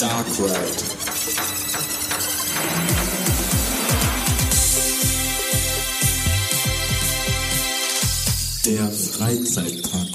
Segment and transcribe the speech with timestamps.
[0.00, 0.50] Dark Ride.
[8.64, 10.09] Der Freizeitpark-Podcast.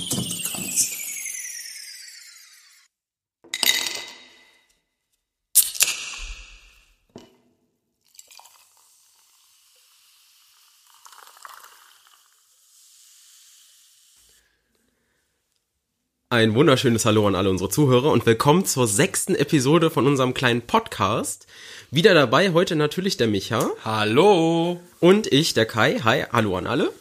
[16.35, 20.61] Ein wunderschönes Hallo an alle unsere Zuhörer und willkommen zur sechsten Episode von unserem kleinen
[20.63, 21.47] Podcast.
[21.91, 24.81] Wieder dabei heute natürlich der Micha Hallo.
[24.99, 26.01] und ich, der Kai.
[26.03, 26.91] Hi, hallo an alle.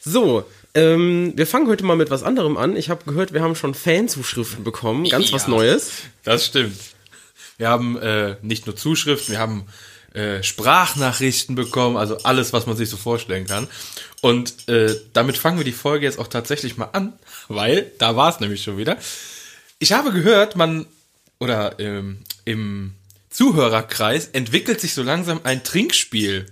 [0.00, 2.76] So, ähm, wir fangen heute mal mit was anderem an.
[2.76, 5.50] Ich habe gehört, wir haben schon Fanzuschriften bekommen, ganz was Ja.
[5.50, 5.90] Neues.
[6.22, 6.78] Das stimmt.
[7.58, 9.66] Wir haben äh, nicht nur Zuschriften, wir haben
[10.14, 13.68] äh, Sprachnachrichten bekommen, also alles, was man sich so vorstellen kann.
[14.20, 17.12] Und äh, damit fangen wir die Folge jetzt auch tatsächlich mal an,
[17.48, 18.96] weil da war es nämlich schon wieder.
[19.78, 20.86] Ich habe gehört, man
[21.40, 22.94] oder ähm, im
[23.28, 26.46] Zuhörerkreis entwickelt sich so langsam ein Trinkspiel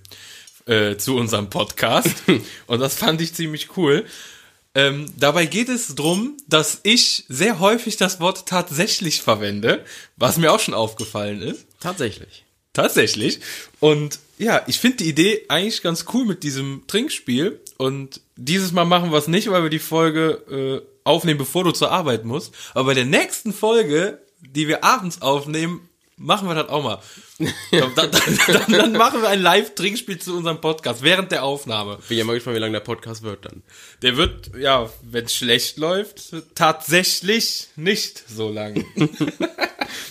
[0.67, 2.25] äh, zu unserem Podcast.
[2.67, 4.05] Und das fand ich ziemlich cool.
[4.75, 9.85] Ähm, dabei geht es drum, dass ich sehr häufig das Wort tatsächlich verwende,
[10.17, 11.67] was mir auch schon aufgefallen ist.
[11.79, 12.45] Tatsächlich.
[12.73, 13.41] Tatsächlich.
[13.81, 17.61] Und ja, ich finde die Idee eigentlich ganz cool mit diesem Trinkspiel.
[17.77, 21.73] Und dieses Mal machen wir es nicht, weil wir die Folge äh, aufnehmen, bevor du
[21.73, 22.55] zur Arbeit musst.
[22.75, 25.89] Aber bei der nächsten Folge, die wir abends aufnehmen,
[26.23, 27.01] machen wir das auch mal.
[27.71, 28.11] dann, dann,
[28.47, 31.99] dann, dann machen wir ein Live-Trinkspiel zu unserem Podcast während der Aufnahme.
[32.09, 33.63] Bin ja mal gespannt, wie lang der Podcast wird dann.
[34.03, 38.85] Der wird, ja, wenn es schlecht läuft, tatsächlich nicht so lang.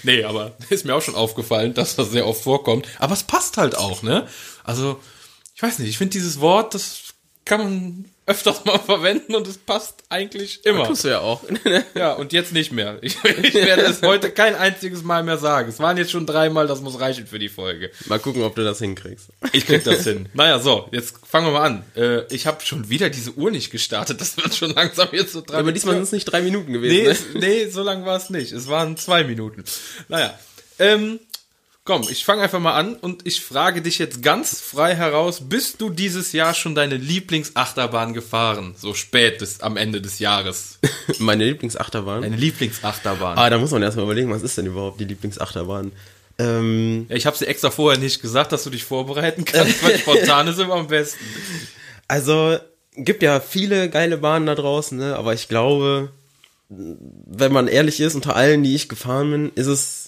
[0.04, 2.88] nee, aber ist mir auch schon aufgefallen, dass das sehr oft vorkommt.
[3.00, 4.28] Aber es passt halt auch, ne?
[4.64, 5.00] Also,
[5.56, 7.14] ich weiß nicht, ich finde dieses Wort, das
[7.46, 10.88] kann man öfters mal verwenden und es passt eigentlich immer.
[10.88, 11.42] Tust du ja auch.
[11.96, 12.98] Ja, und jetzt nicht mehr.
[13.02, 15.70] Ich, ich werde es heute kein einziges Mal mehr sagen.
[15.70, 17.92] Es waren jetzt schon dreimal, das muss reichen für die Folge.
[18.06, 19.28] mal gucken, ob du das hinkriegst.
[19.52, 20.30] Ich krieg das hin.
[20.34, 21.84] Naja, so, jetzt fangen wir mal an.
[21.96, 24.22] Äh, ich habe schon wieder diese Uhr nicht gestartet.
[24.22, 25.60] Das wird schon langsam jetzt so dran.
[25.60, 27.26] Aber diesmal sind es nicht drei Minuten gewesen.
[27.34, 27.48] Nee, ne?
[27.66, 28.52] nee, so lang war es nicht.
[28.52, 29.64] Es waren zwei Minuten.
[30.08, 30.38] Naja,
[30.80, 31.20] ähm,
[31.92, 35.82] komm, ich fange einfach mal an und ich frage dich jetzt ganz frei heraus, bist
[35.82, 38.76] du dieses Jahr schon deine Lieblingsachterbahn gefahren?
[38.78, 40.80] So spät des, am Ende des Jahres.
[41.20, 42.22] Meine Lieblingsachterbahn.
[42.22, 43.38] Deine Lieblingsachterbahn.
[43.38, 45.92] Ah, da muss man erstmal überlegen, was ist denn überhaupt die Lieblingsachterbahn?
[46.40, 50.00] Ähm, Ja, ich habe dir extra vorher nicht gesagt, dass du dich vorbereiten kannst, weil
[50.00, 51.20] spontan ist immer am besten.
[52.08, 52.58] Also,
[52.96, 55.18] gibt ja viele geile Bahnen da draußen, ne?
[55.18, 56.10] aber ich glaube,
[56.70, 60.01] wenn man ehrlich ist, unter allen, die ich gefahren bin, ist es,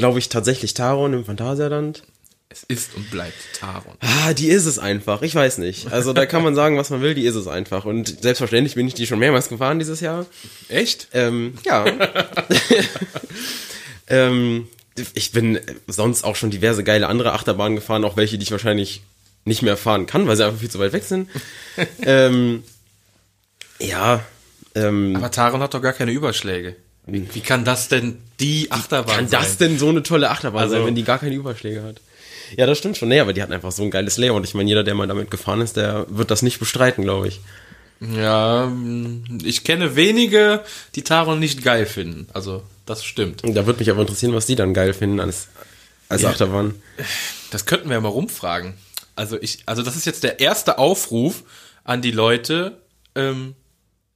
[0.00, 2.02] glaube ich, tatsächlich Taron im Phantasialand.
[2.48, 3.94] Es ist und bleibt Taron.
[4.00, 5.22] Ah, die ist es einfach.
[5.22, 5.92] Ich weiß nicht.
[5.92, 7.84] Also, da kann man sagen, was man will, die ist es einfach.
[7.84, 10.26] Und selbstverständlich bin ich die schon mehrmals gefahren dieses Jahr.
[10.68, 11.06] Echt?
[11.12, 11.84] Ähm, ja.
[14.08, 14.66] ähm,
[15.14, 19.02] ich bin sonst auch schon diverse geile andere Achterbahnen gefahren, auch welche, die ich wahrscheinlich
[19.44, 21.30] nicht mehr fahren kann, weil sie einfach viel zu weit weg sind.
[22.02, 22.64] ähm,
[23.78, 24.24] ja.
[24.74, 26.74] Ähm, Aber Taron hat doch gar keine Überschläge.
[27.12, 29.40] Wie, wie kann das denn die Achterbahn kann sein?
[29.40, 32.00] das denn so eine tolle Achterbahn Also- sein, wenn die gar keine Überschläge hat?
[32.56, 33.08] Ja, das stimmt schon.
[33.08, 34.44] Nee, aber die hat einfach so ein geiles Layout.
[34.44, 37.40] Ich meine, jeder, der mal damit gefahren ist, der wird das nicht bestreiten, glaube ich.
[38.00, 42.26] Ja, mm, ich kenne wenige, die Taron nicht geil finden.
[42.32, 43.42] Also, das stimmt.
[43.44, 45.48] Da würde mich aber interessieren, was die dann geil finden als,
[46.08, 46.30] als Ja.
[46.30, 46.74] Achterbahn.
[47.50, 48.74] Das könnten wir ja mal rumfragen.
[49.16, 51.44] Also, ich, also das ist jetzt der erste Aufruf
[51.84, 52.78] an die Leute.
[53.14, 53.54] Ähm,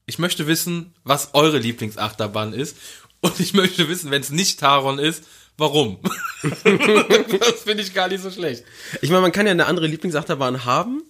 [0.06, 2.76] ich möchte wissen, was eure Lieblingsachterbahn ist.
[3.20, 5.24] Und ich möchte wissen, wenn es nicht Taron ist,
[5.56, 5.98] warum.
[6.42, 8.64] das finde ich gar nicht so schlecht.
[9.00, 11.02] Ich meine, man kann ja eine andere Lieblingsachterbahn haben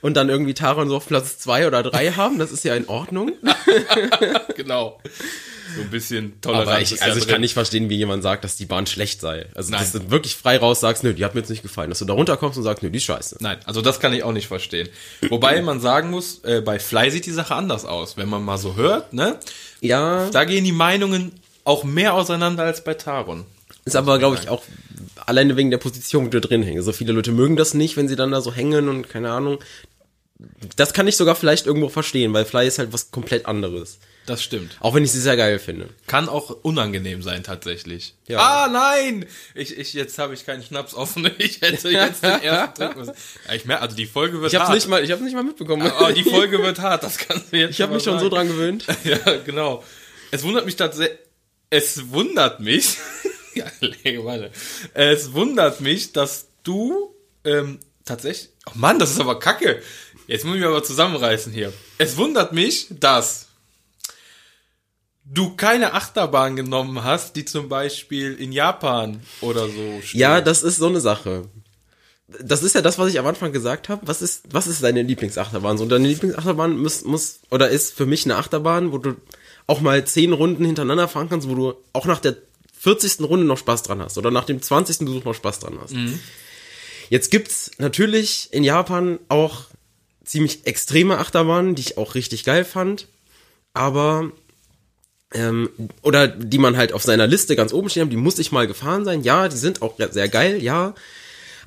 [0.00, 2.38] und dann irgendwie Taron so auf Platz zwei oder drei haben.
[2.38, 3.32] Das ist ja in Ordnung.
[4.56, 5.00] Genau.
[5.76, 7.32] So ein bisschen Toleranz Aber ich, ja also ich drin.
[7.34, 9.46] kann nicht verstehen, wie jemand sagt, dass die Bahn schlecht sei.
[9.54, 9.80] Also, Nein.
[9.80, 11.90] dass du wirklich frei raus sagst, nö, die hat mir jetzt nicht gefallen.
[11.90, 13.36] Dass du da runterkommst und sagst, nö, die ist scheiße.
[13.40, 14.88] Nein, also das kann ich auch nicht verstehen.
[15.28, 18.16] Wobei man sagen muss, äh, bei Fly sieht die Sache anders aus.
[18.16, 19.36] Wenn man mal so hört, ne?
[19.80, 21.32] Ja, Da gehen die Meinungen
[21.64, 23.44] auch mehr auseinander als bei Taron.
[23.84, 24.62] ist aber, glaube ich, auch
[25.26, 26.84] alleine wegen der Position, wo du drin hängst.
[26.86, 29.58] So viele Leute mögen das nicht, wenn sie dann da so hängen und keine Ahnung.
[30.76, 33.98] Das kann ich sogar vielleicht irgendwo verstehen, weil Fly ist halt was komplett anderes.
[34.24, 34.76] Das stimmt.
[34.80, 35.88] Auch wenn ich sie sehr geil finde.
[36.06, 38.14] Kann auch unangenehm sein tatsächlich.
[38.26, 38.38] Ja.
[38.38, 39.24] Ah nein!
[39.54, 41.28] Ich, ich, jetzt habe ich keinen Schnaps offen.
[41.38, 43.14] Ich hätte jetzt den ersten trinken müssen.
[43.54, 44.76] Ich merke, also die Folge wird Ich hab's hart.
[44.76, 45.90] nicht mal, ich hab's nicht mal mitbekommen.
[45.90, 48.46] Aber die Folge wird hart, das kannst du jetzt ich habe mich schon so dran
[48.48, 48.84] gewöhnt.
[49.04, 49.82] Ja, genau.
[50.30, 51.18] Es wundert mich tatsächlich.
[51.70, 52.96] Es wundert mich.
[53.54, 54.50] ja, lege warte.
[54.92, 57.14] Es wundert mich, dass du
[57.44, 58.50] ähm, tatsächlich.
[58.66, 59.82] Oh Mann, das ist aber kacke.
[60.28, 61.72] Jetzt muss ich aber zusammenreißen hier.
[61.96, 63.46] Es wundert mich, dass
[65.24, 70.20] du keine Achterbahn genommen hast, die zum Beispiel in Japan oder so steht.
[70.20, 71.48] Ja, das ist so eine Sache.
[72.42, 74.06] Das ist ja das, was ich am Anfang gesagt habe.
[74.06, 75.78] Was ist, was ist deine Lieblingsachterbahn?
[75.78, 79.16] So, deine Lieblingsachterbahn muss, muss, oder ist für mich eine Achterbahn, wo du
[79.66, 82.36] auch mal zehn Runden hintereinander fahren kannst, wo du auch nach der
[82.80, 83.20] 40.
[83.20, 85.06] Runde noch Spaß dran hast oder nach dem 20.
[85.06, 85.94] Besuch noch Spaß dran hast.
[85.94, 86.20] Mhm.
[87.08, 89.67] Jetzt gibt's natürlich in Japan auch
[90.28, 93.08] ziemlich extreme Achterbahnen, die ich auch richtig geil fand,
[93.72, 94.30] aber
[95.34, 95.70] ähm,
[96.02, 98.66] oder die man halt auf seiner Liste ganz oben stehen haben, die muss ich mal
[98.66, 99.22] gefahren sein.
[99.22, 100.94] Ja, die sind auch sehr geil, ja.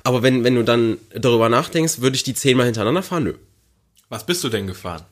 [0.04, 3.24] Aber wenn, wenn du dann darüber nachdenkst, würde ich die zehnmal hintereinander fahren?
[3.24, 3.34] Nö.
[4.08, 5.04] Was bist du denn gefahren?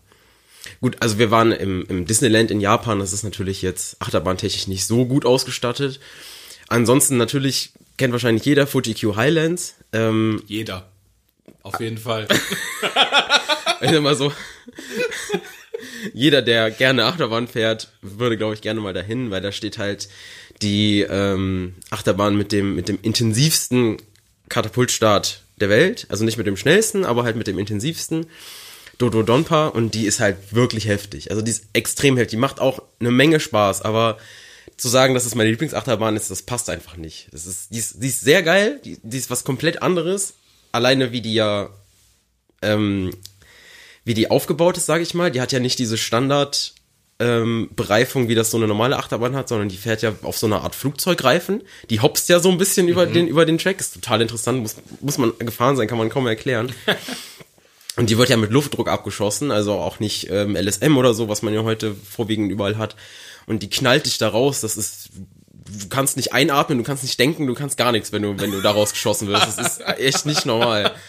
[0.80, 4.84] Gut, also wir waren im, im Disneyland in Japan, das ist natürlich jetzt achterbahntechnisch nicht
[4.84, 6.00] so gut ausgestattet.
[6.68, 9.74] Ansonsten natürlich kennt wahrscheinlich jeder Fuji Q Highlands.
[9.92, 10.90] Ähm, jeder.
[11.62, 12.28] Auf jeden Fall.
[13.80, 14.32] ich mal so.
[16.12, 20.08] jeder, der gerne Achterbahn fährt, würde, glaube ich, gerne mal dahin, weil da steht halt
[20.62, 23.96] die ähm, Achterbahn mit dem, mit dem intensivsten
[24.48, 26.06] Katapultstart der Welt.
[26.08, 28.26] Also nicht mit dem schnellsten, aber halt mit dem intensivsten.
[28.98, 31.30] Dodo Donpa und die ist halt wirklich heftig.
[31.30, 32.32] Also die ist extrem heftig.
[32.32, 34.18] Die macht auch eine Menge Spaß, aber
[34.76, 37.28] zu sagen, dass es meine Lieblingsachterbahn ist, das passt einfach nicht.
[37.32, 40.34] Das ist, die ist, die ist sehr geil, die, die ist was komplett anderes.
[40.72, 41.70] Alleine wie die ja,
[42.62, 43.10] ähm,
[44.04, 45.30] wie die aufgebaut ist, sage ich mal.
[45.30, 46.74] Die hat ja nicht diese Standard
[47.20, 50.46] ähm, Bereifung, wie das so eine normale Achterbahn hat, sondern die fährt ja auf so
[50.46, 51.62] einer Art Flugzeugreifen.
[51.90, 52.92] Die hopst ja so ein bisschen mhm.
[52.92, 53.78] über den über den Track.
[53.80, 56.72] Ist total interessant, muss muss man gefahren sein, kann man kaum erklären.
[57.96, 61.42] Und die wird ja mit Luftdruck abgeschossen, also auch nicht ähm, LSM oder so, was
[61.42, 62.96] man ja heute vorwiegend überall hat.
[63.46, 67.18] Und die knallt dich da raus, das ist, du kannst nicht einatmen, du kannst nicht
[67.18, 69.58] denken, du kannst gar nichts, wenn du, wenn du da rausgeschossen wirst.
[69.58, 70.94] Das ist echt nicht normal.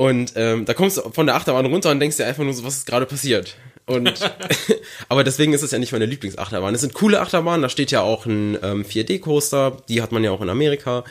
[0.00, 2.64] Und ähm, da kommst du von der Achterbahn runter und denkst dir einfach nur so,
[2.64, 3.56] was ist gerade passiert?
[3.84, 4.10] Und
[5.10, 6.74] aber deswegen ist es ja nicht meine Lieblingsachterbahn.
[6.74, 10.30] Es sind coole Achterbahnen, da steht ja auch ein ähm, 4D-Coaster, die hat man ja
[10.30, 11.04] auch in Amerika.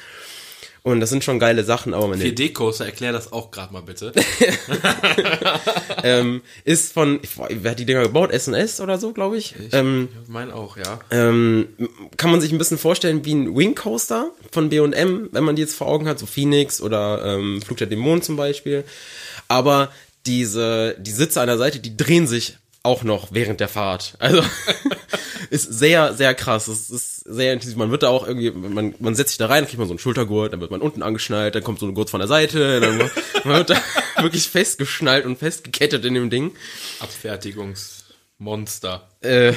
[0.83, 4.13] Und das sind schon geile Sachen, aber man 4D-Coaster, erklär das auch gerade mal bitte.
[6.03, 8.31] ähm, ist von, wer hat die Dinger gebaut?
[8.31, 9.55] S&S oder so, glaube ich.
[9.59, 10.99] Ich ähm, meine auch, ja.
[11.11, 11.67] Ähm,
[12.17, 15.61] kann man sich ein bisschen vorstellen wie ein Wing Coaster von B&M, wenn man die
[15.63, 18.85] jetzt vor Augen hat, so Phoenix oder ähm, Flug der Dämonen zum Beispiel.
[19.47, 19.91] Aber
[20.25, 24.13] diese, die Sitze an der Seite, die drehen sich auch noch während der Fahrt.
[24.19, 24.41] Also
[25.49, 26.67] ist sehr, sehr krass.
[26.67, 27.77] Es ist sehr intensiv.
[27.77, 29.93] Man wird da auch irgendwie, man, man setzt sich da rein, dann kriegt man so
[29.93, 32.79] einen Schultergurt, dann wird man unten angeschnallt, dann kommt so ein Gurt von der Seite,
[32.79, 32.97] dann
[33.43, 33.75] man wird da
[34.21, 36.51] wirklich festgeschnallt und festgekettet in dem Ding.
[36.99, 39.09] Abfertigungsmonster.
[39.21, 39.53] Äh,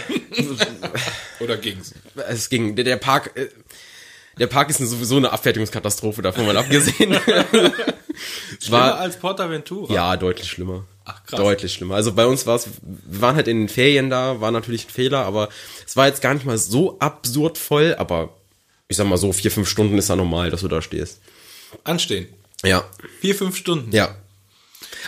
[1.41, 1.95] Oder ging's?
[2.29, 2.75] Es ging.
[2.77, 3.49] Der, der Park, äh,
[4.39, 7.15] der Park ist sowieso eine Abfertigungskatastrophe, davon mal abgesehen.
[8.61, 9.93] schlimmer war, als Portaventura?
[9.93, 10.87] Ja, deutlich schlimmer.
[11.05, 11.41] Ach, krass.
[11.41, 11.97] Deutlich schlimmer.
[11.97, 14.91] Also bei uns war es, wir waren halt in den Ferien da, war natürlich ein
[14.91, 15.49] Fehler, aber
[15.87, 18.31] es war jetzt gar nicht mal so absurd voll, aber
[18.89, 21.21] ich sag mal so, vier, fünf Stunden ist ja normal, dass du da stehst.
[21.85, 22.29] Anstehen?
[22.63, 22.85] Ja.
[23.21, 23.91] Vier, fünf Stunden?
[23.95, 24.15] Ja.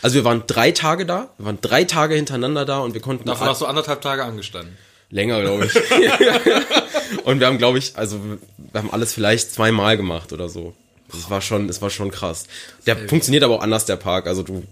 [0.03, 3.27] Also wir waren drei Tage da, wir waren drei Tage hintereinander da und wir konnten...
[3.27, 4.77] Davon hast du anderthalb Tage angestanden?
[5.11, 5.75] Länger, glaube ich.
[7.25, 8.39] und wir haben, glaube ich, also wir
[8.75, 10.75] haben alles vielleicht zweimal gemacht oder so.
[11.13, 12.47] Das war schon, es war schon krass.
[12.87, 14.27] Der funktioniert aber auch anders, der Park.
[14.27, 14.65] Also du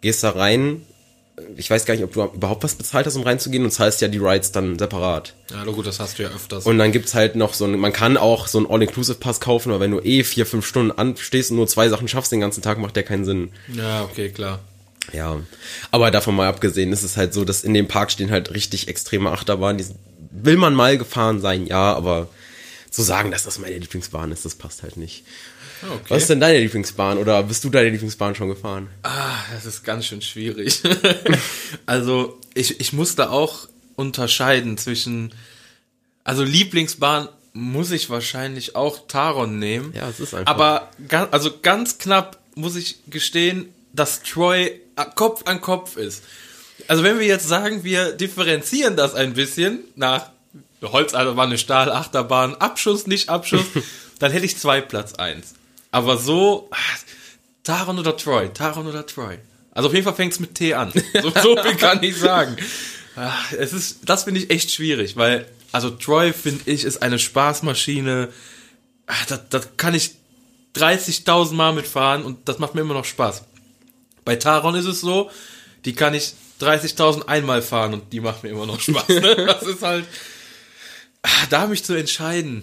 [0.00, 0.82] gehst da rein.
[1.56, 4.08] Ich weiß gar nicht, ob du überhaupt was bezahlt hast, um reinzugehen und zahlst ja
[4.08, 5.34] die Rides dann separat.
[5.50, 6.66] Ja, gut, das hast du ja öfters.
[6.66, 9.80] Und dann gibt's halt noch so ein, man kann auch so einen All-Inclusive-Pass kaufen, aber
[9.80, 12.78] wenn du eh vier, fünf Stunden anstehst und nur zwei Sachen schaffst den ganzen Tag,
[12.78, 13.52] macht der keinen Sinn.
[13.68, 14.58] Ja, okay, klar.
[15.12, 15.40] Ja,
[15.90, 18.88] aber davon mal abgesehen ist es halt so, dass in dem Park stehen halt richtig
[18.88, 19.78] extreme Achterbahnen.
[19.78, 19.86] Die
[20.30, 22.28] will man mal gefahren sein, ja, aber
[22.90, 25.24] zu sagen, dass das meine Lieblingsbahn ist, das passt halt nicht.
[25.82, 26.04] Okay.
[26.08, 28.88] Was ist denn deine Lieblingsbahn oder bist du deine Lieblingsbahn schon gefahren?
[29.02, 30.82] Ah, das ist ganz schön schwierig.
[31.86, 35.32] also ich, ich muss da auch unterscheiden zwischen,
[36.24, 39.92] also Lieblingsbahn muss ich wahrscheinlich auch Taron nehmen.
[39.94, 40.52] Ja, es ist einfach.
[40.52, 44.80] Aber ganz, also ganz knapp muss ich gestehen, dass Troy
[45.14, 46.22] Kopf an Kopf ist.
[46.86, 50.30] Also wenn wir jetzt sagen, wir differenzieren das ein bisschen nach
[50.82, 53.64] Holzachterbahn, eine Stahlachterbahn, Abschuss, nicht Abschuss,
[54.18, 55.54] dann hätte ich zwei Platz eins.
[55.90, 56.70] Aber so,
[57.64, 59.38] Taron oder Troy, Taron oder Troy.
[59.72, 60.92] Also auf jeden Fall fängt es mit T an.
[61.22, 62.56] So, so viel kann ich sagen.
[63.16, 67.18] Ah, es ist, das finde ich echt schwierig, weil, also Troy finde ich ist eine
[67.18, 68.28] Spaßmaschine.
[69.28, 70.12] Das, das kann ich
[70.76, 73.44] 30.000 Mal mitfahren und das macht mir immer noch Spaß.
[74.24, 75.30] Bei Taron ist es so,
[75.84, 79.08] die kann ich 30.000 einmal fahren und die macht mir immer noch Spaß.
[79.08, 79.36] Ne?
[79.46, 80.04] Das ist halt,
[81.22, 82.62] ah, da mich zu entscheiden.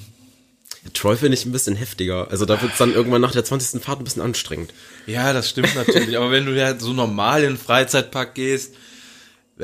[0.94, 2.30] Troy finde ich ein bisschen heftiger.
[2.30, 3.84] Also da wird es dann irgendwann nach der 20.
[3.84, 4.74] Fahrt ein bisschen anstrengend.
[5.08, 6.18] Ja, das stimmt natürlich.
[6.18, 8.74] Aber wenn du ja so normal in den Freizeitpark gehst,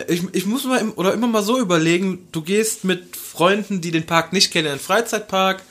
[0.08, 3.92] Ich, ich muss mal im, oder immer mal so überlegen, du gehst mit Freunden, die
[3.92, 5.62] den Park nicht kennen, in einen Freizeitpark,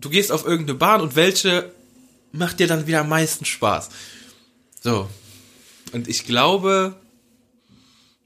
[0.00, 1.70] du gehst auf irgendeine Bahn und welche
[2.32, 3.90] macht dir dann wieder am meisten Spaß?
[4.80, 5.08] So.
[5.92, 6.94] Und ich glaube,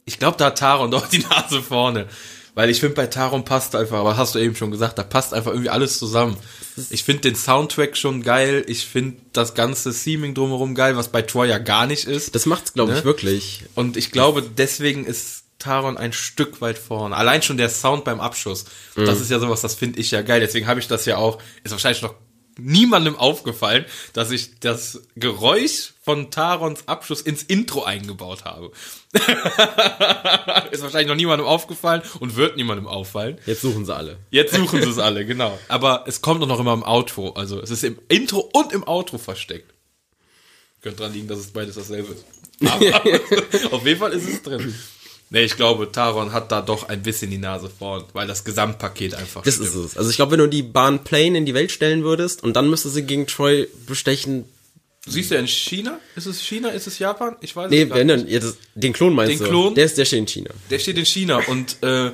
[0.04, 2.06] ich glaube, da hat Taron doch die Nase vorne.
[2.54, 5.34] Weil ich finde, bei Taron passt einfach, aber hast du eben schon gesagt, da passt
[5.34, 6.37] einfach irgendwie alles zusammen.
[6.90, 8.64] Ich finde den Soundtrack schon geil.
[8.68, 12.34] Ich finde das ganze Theming drumherum geil, was bei Troy ja gar nicht ist.
[12.34, 13.04] Das macht's, glaube ich, Ne?
[13.04, 13.64] wirklich.
[13.75, 17.16] Und ich glaube, deswegen ist Taron ein Stück weit vorne.
[17.16, 18.66] Allein schon der Sound beim Abschuss.
[18.96, 20.40] Das ist ja sowas, das finde ich ja geil.
[20.40, 22.14] Deswegen habe ich das ja auch, ist wahrscheinlich noch
[22.58, 28.70] niemandem aufgefallen, dass ich das Geräusch von Tarons Abschuss ins Intro eingebaut habe.
[30.70, 33.38] ist wahrscheinlich noch niemandem aufgefallen und wird niemandem auffallen.
[33.46, 34.18] Jetzt suchen sie alle.
[34.30, 35.58] Jetzt suchen sie es alle, genau.
[35.68, 37.30] Aber es kommt doch noch immer im Outro.
[37.30, 39.73] Also es ist im Intro und im Outro versteckt.
[40.82, 42.25] Könnte dran liegen, dass es beides dasselbe ist.
[42.70, 44.75] Aber auf jeden Fall ist es drin.
[45.34, 49.14] Nee, ich glaube, Taron hat da doch ein bisschen die Nase vorn, weil das Gesamtpaket
[49.14, 49.96] einfach Das ist es.
[49.96, 52.70] Also ich glaube, wenn du die Bahn Plane in die Welt stellen würdest und dann
[52.70, 54.44] müsste sie gegen Troy bestechen.
[55.04, 57.34] Du siehst ja in China, ist es China, ist es Japan?
[57.40, 58.44] Ich weiß Nee, wenn nicht.
[58.44, 59.44] das, den Klon meinst Den du?
[59.48, 59.74] Klon?
[59.74, 60.50] Der ist, der steht in China.
[60.70, 62.12] Der steht in China und äh,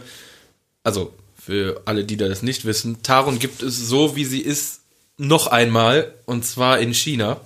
[0.83, 4.81] also für alle, die da das nicht wissen, Taron gibt es so, wie sie ist,
[5.19, 7.39] noch einmal und zwar in China.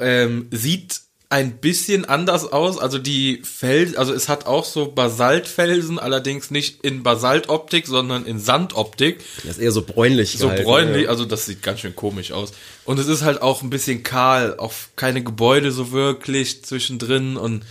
[0.00, 5.98] Ähm, sieht ein bisschen anders aus, also die Felsen, also es hat auch so Basaltfelsen,
[5.98, 9.18] allerdings nicht in Basaltoptik, sondern in Sandoptik.
[9.42, 10.38] Das ist eher so bräunlich.
[10.38, 11.08] So gehalten, bräunlich, ja.
[11.08, 12.52] also das sieht ganz schön komisch aus.
[12.84, 17.64] Und es ist halt auch ein bisschen kahl, auch keine Gebäude so wirklich zwischendrin und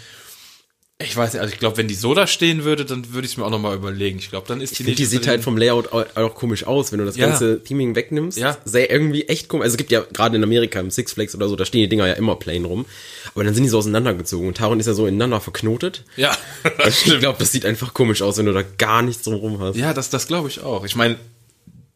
[0.98, 3.34] ich weiß nicht, also ich glaube, wenn die so da stehen würde, dann würde ich
[3.34, 4.18] es mir auch nochmal überlegen.
[4.18, 6.36] Ich glaube, dann ist die Ich die nicht sieht unter halt vom Layout au- auch
[6.36, 7.28] komisch aus, wenn du das Ja.
[7.28, 8.38] ganze Theming wegnimmst.
[8.38, 8.58] Ja.
[8.64, 9.66] Sehr irgendwie echt komisch.
[9.66, 11.90] Also es gibt ja gerade in Amerika im Six Flags oder so, da stehen die
[11.90, 12.86] Dinger ja immer plain rum.
[13.34, 16.04] Aber dann sind die so auseinandergezogen und Taron ist ja so ineinander verknotet.
[16.16, 16.36] Ja,
[16.78, 19.76] das Ich glaube, das sieht einfach komisch aus, wenn du da gar nichts drumherum hast.
[19.76, 20.86] Ja, das, das glaube ich auch.
[20.86, 21.18] Ich meine,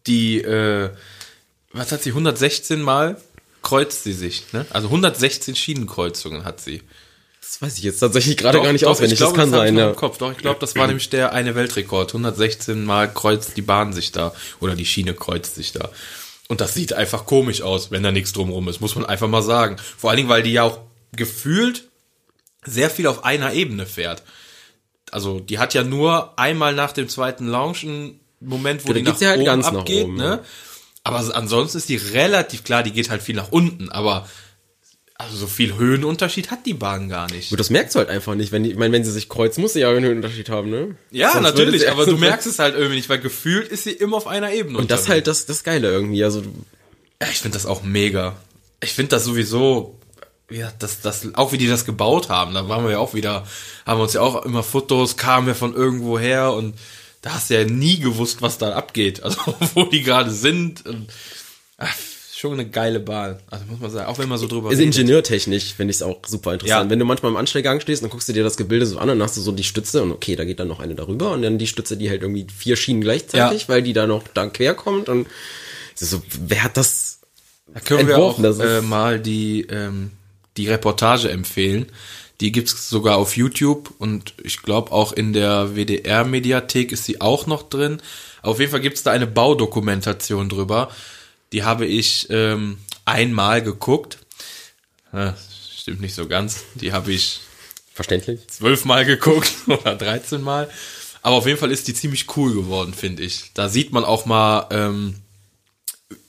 [0.07, 0.89] die, äh,
[1.71, 3.15] was hat sie, 116 Mal
[3.61, 4.65] kreuzt sie sich, ne?
[4.71, 6.81] Also 116 Schienenkreuzungen hat sie.
[7.49, 9.13] Das weiß ich jetzt tatsächlich gerade Doch, gar nicht doch, auswendig.
[9.13, 9.89] ich glaube, das kann ich sein, ja.
[9.89, 10.19] Im Kopf.
[10.19, 12.11] Doch, ich glaube, das war nämlich der eine Weltrekord.
[12.11, 14.33] 116 Mal kreuzt die Bahn sich da.
[14.59, 15.89] Oder die Schiene kreuzt sich da.
[16.47, 19.41] Und das sieht einfach komisch aus, wenn da nichts drumrum ist, muss man einfach mal
[19.41, 19.77] sagen.
[19.97, 20.79] Vor allen Dingen, weil die ja auch
[21.11, 21.89] gefühlt
[22.65, 24.21] sehr viel auf einer Ebene fährt.
[25.09, 29.01] Also, die hat ja nur einmal nach dem zweiten Launch einen Moment, wo Ja, die
[29.01, 30.23] nach halt oben ganz nach abgeht, oben, ne?
[30.23, 30.39] ja.
[31.03, 34.27] Aber ansonsten ist die relativ klar, die geht halt viel nach unten, aber
[35.19, 37.49] also so viel Höhenunterschied hat die Bahn gar nicht.
[37.49, 38.53] Gut, das merkst du halt einfach nicht.
[38.53, 40.95] Wenn die, ich meine, wenn sie sich kreuzt, muss sie ja einen Höhenunterschied haben, ne?
[41.11, 44.15] Ja, Sonst natürlich, aber du merkst es halt irgendwie nicht, weil gefühlt ist sie immer
[44.15, 44.77] auf einer Ebene.
[44.77, 46.23] Und das halt das, das Geile irgendwie.
[46.23, 46.41] Also,
[47.21, 48.38] Ja, ich finde das auch mega.
[48.81, 49.99] Ich finde das sowieso,
[50.49, 53.45] ja, das, das, auch wie die das gebaut haben, da waren wir ja auch wieder,
[53.85, 56.75] haben wir uns ja auch immer Fotos, kamen ja von irgendwo her und
[57.21, 59.38] da hast du ja nie gewusst, was da abgeht, also
[59.73, 60.85] wo die gerade sind.
[60.85, 61.11] Und,
[61.77, 61.93] ach,
[62.39, 63.38] schon eine geile Bahn.
[63.50, 66.19] Also muss man sagen, auch wenn man so drüber ist ingenieurtechnisch finde ich es auch
[66.25, 66.86] super interessant.
[66.86, 66.89] Ja.
[66.89, 69.19] Wenn du manchmal im Anstellgang stehst, dann guckst du dir das Gebilde so an und
[69.19, 71.41] dann hast du so die Stütze und okay, da geht dann noch eine darüber und
[71.41, 73.67] dann die Stütze, die hält irgendwie vier Schienen gleichzeitig, Ja.
[73.67, 75.27] weil die da noch da quer kommt und
[75.96, 77.19] so, wer hat das?
[77.74, 80.12] Da können wir auch entworfen, das ist- äh, mal die, ähm,
[80.55, 81.88] die Reportage empfehlen.
[82.39, 87.48] Die gibt's sogar auf YouTube und ich glaube auch in der WDR-Mediathek ist sie auch
[87.48, 88.01] noch drin.
[88.41, 90.89] Auf jeden Fall gibt's da eine Baudokumentation drüber.
[91.53, 94.19] Die habe ich ähm, einmal geguckt.
[95.13, 95.35] Ja,
[95.75, 96.63] stimmt nicht so ganz.
[96.75, 97.39] Die habe ich
[97.93, 98.47] Verständlich.
[98.47, 100.69] zwölfmal geguckt oder 13 Mal.
[101.21, 103.51] Aber auf jeden Fall ist die ziemlich cool geworden, finde ich.
[103.53, 105.15] Da sieht man auch mal, ähm,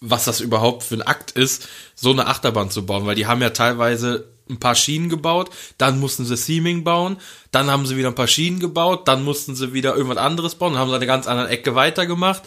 [0.00, 3.40] was das überhaupt für ein Akt ist, so eine Achterbahn zu bauen, weil die haben
[3.40, 7.18] ja teilweise ein paar Schienen gebaut, dann mussten sie Seaming bauen,
[7.52, 10.72] dann haben sie wieder ein paar Schienen gebaut, dann mussten sie wieder irgendwas anderes bauen,
[10.72, 12.42] dann haben sie an einer ganz anderen Ecke weitergemacht.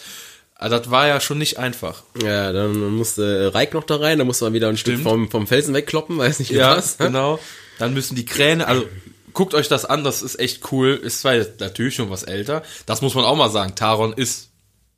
[0.56, 2.04] Also das war ja schon nicht einfach.
[2.24, 5.08] Ja, dann musste Reik noch da rein, dann musste man wieder ein Stück Stimmt.
[5.10, 6.98] vom, vom Felsen wegkloppen, weiß nicht Ja, was.
[6.98, 7.40] genau.
[7.80, 8.86] Dann müssen die Kräne, also
[9.34, 10.94] guckt euch das an, das ist echt cool.
[10.94, 12.62] Ist zwar jetzt natürlich schon was älter.
[12.86, 13.76] Das muss man auch mal sagen.
[13.76, 14.52] Taron ist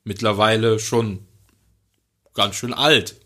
[0.04, 1.26] mittlerweile schon
[2.36, 3.16] ganz schön alt.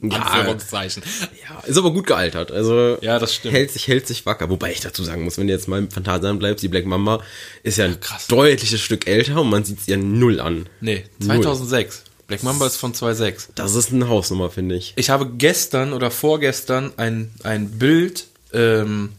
[0.00, 0.18] Ja.
[0.22, 1.02] Anführungszeichen.
[1.46, 2.50] Ja, ist aber gut gealtert.
[2.50, 3.54] Also Ja, das stimmt.
[3.54, 4.48] hält sich, hält sich wacker.
[4.48, 7.20] Wobei ich dazu sagen muss, wenn du jetzt mal im Phantasialand bleibst, die Black Mamba
[7.62, 8.26] ist ja ein krass.
[8.28, 10.68] deutliches Stück älter und man sieht es ja null an.
[10.80, 11.42] Nee, Null.
[11.42, 12.04] 2006.
[12.26, 13.50] Black Mamba ist von 2006.
[13.54, 14.94] Das ist eine Hausnummer, finde ich.
[14.96, 19.10] Ich habe gestern oder vorgestern ein, ein Bild ähm,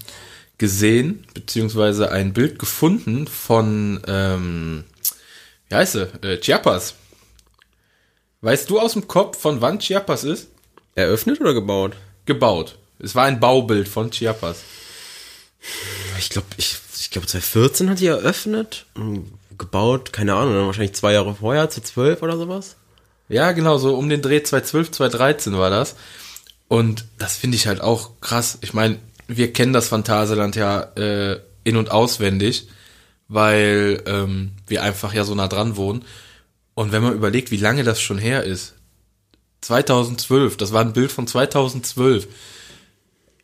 [0.57, 4.85] gesehen, beziehungsweise ein Bild gefunden von, ähm,
[5.69, 6.07] wie heißt sie?
[6.23, 6.95] Äh, Chiapas.
[8.45, 10.49] Weißt du aus dem Kopf, von wann Chiapas ist?
[10.93, 11.93] Eröffnet oder gebaut?
[12.27, 12.77] Gebaut.
[12.99, 14.57] Es war ein Baubild von Chiapas.
[16.19, 21.13] Ich glaube, ich, ich glaube 2014 hat die eröffnet, und gebaut, keine Ahnung, wahrscheinlich zwei
[21.13, 22.75] Jahre vorher, 2012 oder sowas.
[23.29, 25.95] Ja, genau, so um den Dreh 2012, 2013 war das.
[26.67, 28.59] Und das finde ich halt auch krass.
[28.61, 32.67] Ich meine, wir kennen das Phantasialand ja äh, in- und auswendig,
[33.27, 36.05] weil ähm, wir einfach ja so nah dran wohnen.
[36.75, 38.75] Und wenn man überlegt, wie lange das schon her ist,
[39.61, 42.27] 2012, das war ein Bild von 2012.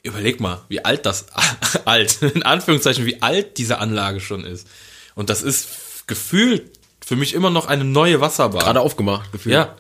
[0.03, 1.27] Überleg mal, wie alt das,
[1.85, 4.67] alt, in Anführungszeichen, wie alt diese Anlage schon ist.
[5.15, 8.61] Und das ist gefühlt für mich immer noch eine neue Wasserbahn.
[8.61, 9.53] Gerade aufgemacht, gefühlt.
[9.55, 9.75] Ja,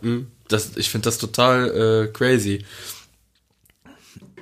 [0.47, 2.65] das, ich finde das total äh, crazy.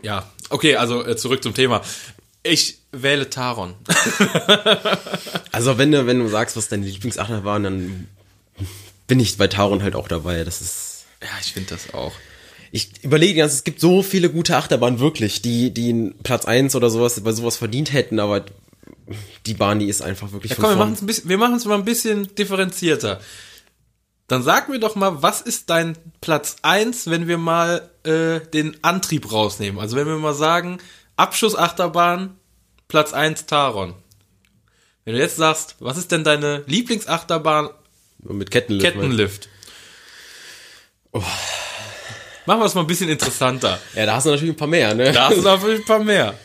[0.01, 1.81] Ja, okay, also äh, zurück zum Thema.
[2.43, 3.75] Ich wähle Taron.
[5.51, 8.07] Also wenn du, wenn du sagst, was deine Lieblingsachterbahn, dann
[9.09, 10.45] bin ich bei Taron halt auch dabei.
[10.45, 11.05] Das ist.
[11.21, 12.13] Ja, ich finde das auch.
[12.71, 16.17] Ich überlege die ganze Zeit, es gibt so viele gute Achterbahnen wirklich, die, die einen
[16.19, 18.45] Platz eins oder sowas bei sowas verdient hätten, aber
[19.47, 21.55] die Bahn, die ist einfach wirklich Ja, komm, wir machen es ein bisschen, wir machen
[21.55, 23.19] es mal ein bisschen differenzierter.
[24.27, 28.77] Dann sag mir doch mal, was ist dein Platz eins, wenn wir mal äh, den
[28.83, 29.81] Antrieb rausnehmen?
[29.81, 30.77] Also wenn wir mal sagen,
[31.15, 32.37] Abschussachterbahn,
[32.87, 33.95] Platz eins Taron.
[35.03, 37.69] Wenn du jetzt sagst, was ist denn deine Lieblingsachterbahn
[38.19, 38.93] mit Kettenlift.
[38.93, 39.49] Kettenlift?
[42.45, 43.79] Machen wir es mal ein bisschen interessanter.
[43.95, 45.11] Ja, da hast du natürlich ein paar mehr, ne?
[45.11, 46.37] Da hast du noch ein paar mehr.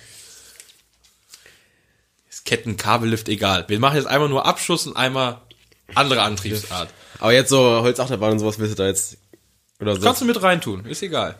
[2.31, 3.64] Ist Kettenkabellift egal.
[3.69, 5.40] Wir machen jetzt einmal nur Abschuss und einmal
[5.95, 6.90] andere Antriebsart.
[7.19, 9.19] Aber jetzt so Holzachterbahn und sowas willst du da jetzt
[9.81, 10.02] oder so.
[10.02, 11.37] Kannst du mit reintun, ist egal.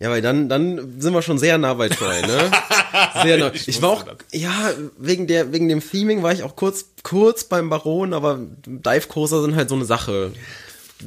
[0.00, 2.50] Ja, weil dann, dann sind wir schon sehr nah bei Troy, ne?
[3.22, 3.52] Sehr nah.
[3.66, 7.44] Ich war auch, wusste ja, wegen der, wegen dem Theming war ich auch kurz, kurz
[7.44, 10.32] beim Baron, aber Dive Coaster sind halt so eine Sache.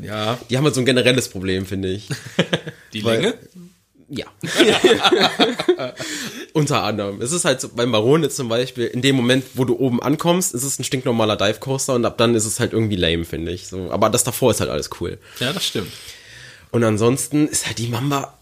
[0.02, 0.38] Ja.
[0.50, 2.10] Die haben halt so ein generelles Problem, finde ich.
[2.94, 3.34] Die Weil- Länge?
[4.14, 4.26] Ja.
[6.54, 7.22] Unter anderem.
[7.22, 10.02] Es ist halt so, beim Baron jetzt zum Beispiel, in dem Moment, wo du oben
[10.02, 13.24] ankommst, ist es ein stinknormaler Dive Coaster und ab dann ist es halt irgendwie lame,
[13.24, 13.68] finde ich.
[13.70, 15.18] So, aber das davor ist halt alles cool.
[15.40, 15.92] Ja, das stimmt.
[16.72, 18.38] Und ansonsten ist halt die Mamba,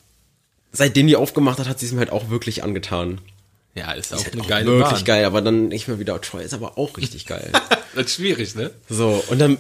[0.72, 3.20] seitdem die aufgemacht hat, hat sie es mir halt auch wirklich angetan.
[3.76, 5.06] Ja, ist auch Ist halt eine auch geile wirklich Bahn.
[5.06, 7.52] geil, aber dann nicht mehr wieder Troy ist aber auch richtig geil.
[7.96, 8.70] Das ist schwierig, ne?
[8.88, 9.58] so, und dann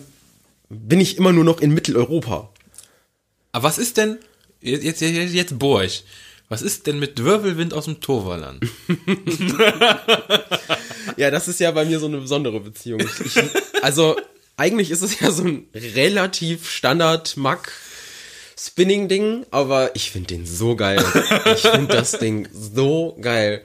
[0.69, 2.49] bin ich immer nur noch in Mitteleuropa.
[3.51, 4.19] Aber was ist denn,
[4.61, 6.03] jetzt, jetzt, jetzt, jetzt bohr ich.
[6.47, 8.63] Was ist denn mit Wirbelwind aus dem Torvaland?
[11.17, 13.01] Ja, das ist ja bei mir so eine besondere Beziehung.
[13.01, 13.43] Ich, ich,
[13.81, 14.15] also,
[14.57, 17.35] eigentlich ist es ja so ein relativ Standard
[18.59, 21.03] Mack Spinning Ding, aber ich finde den so geil.
[21.55, 23.61] Ich finde das Ding so geil.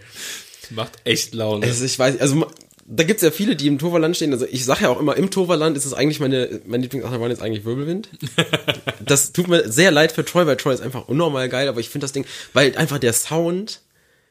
[0.71, 1.67] Macht echt Laune.
[1.67, 2.47] Also ich weiß, also
[2.87, 4.33] da gibt's ja viele, die im Toverland stehen.
[4.33, 7.43] Also ich sage ja auch immer, im Toverland ist es eigentlich meine, mein Lieblingsachterbahn ist
[7.43, 8.09] eigentlich Wirbelwind.
[9.05, 11.89] das tut mir sehr leid für Troy, weil Troy ist einfach unnormal geil, aber ich
[11.89, 13.81] finde das Ding, weil einfach der Sound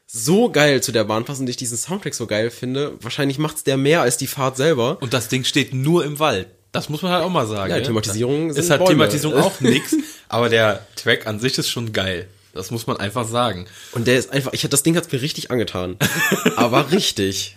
[0.06, 2.94] so geil zu der Bahn passt und ich diesen Soundtrack so geil finde.
[3.00, 4.98] Wahrscheinlich macht's der mehr als die Fahrt selber.
[5.00, 6.48] Und das Ding steht nur im Wald.
[6.74, 7.70] Das muss man halt auch mal sagen.
[7.70, 7.84] Ja, ne?
[7.84, 8.94] Thematisierung ist halt Bäume.
[8.94, 9.94] Thematisierung auch nix,
[10.28, 12.28] aber der Track an sich ist schon geil.
[12.52, 13.66] Das muss man einfach sagen.
[13.92, 15.96] Und der ist einfach, ich das Ding hat's mir richtig angetan.
[16.56, 17.56] aber richtig.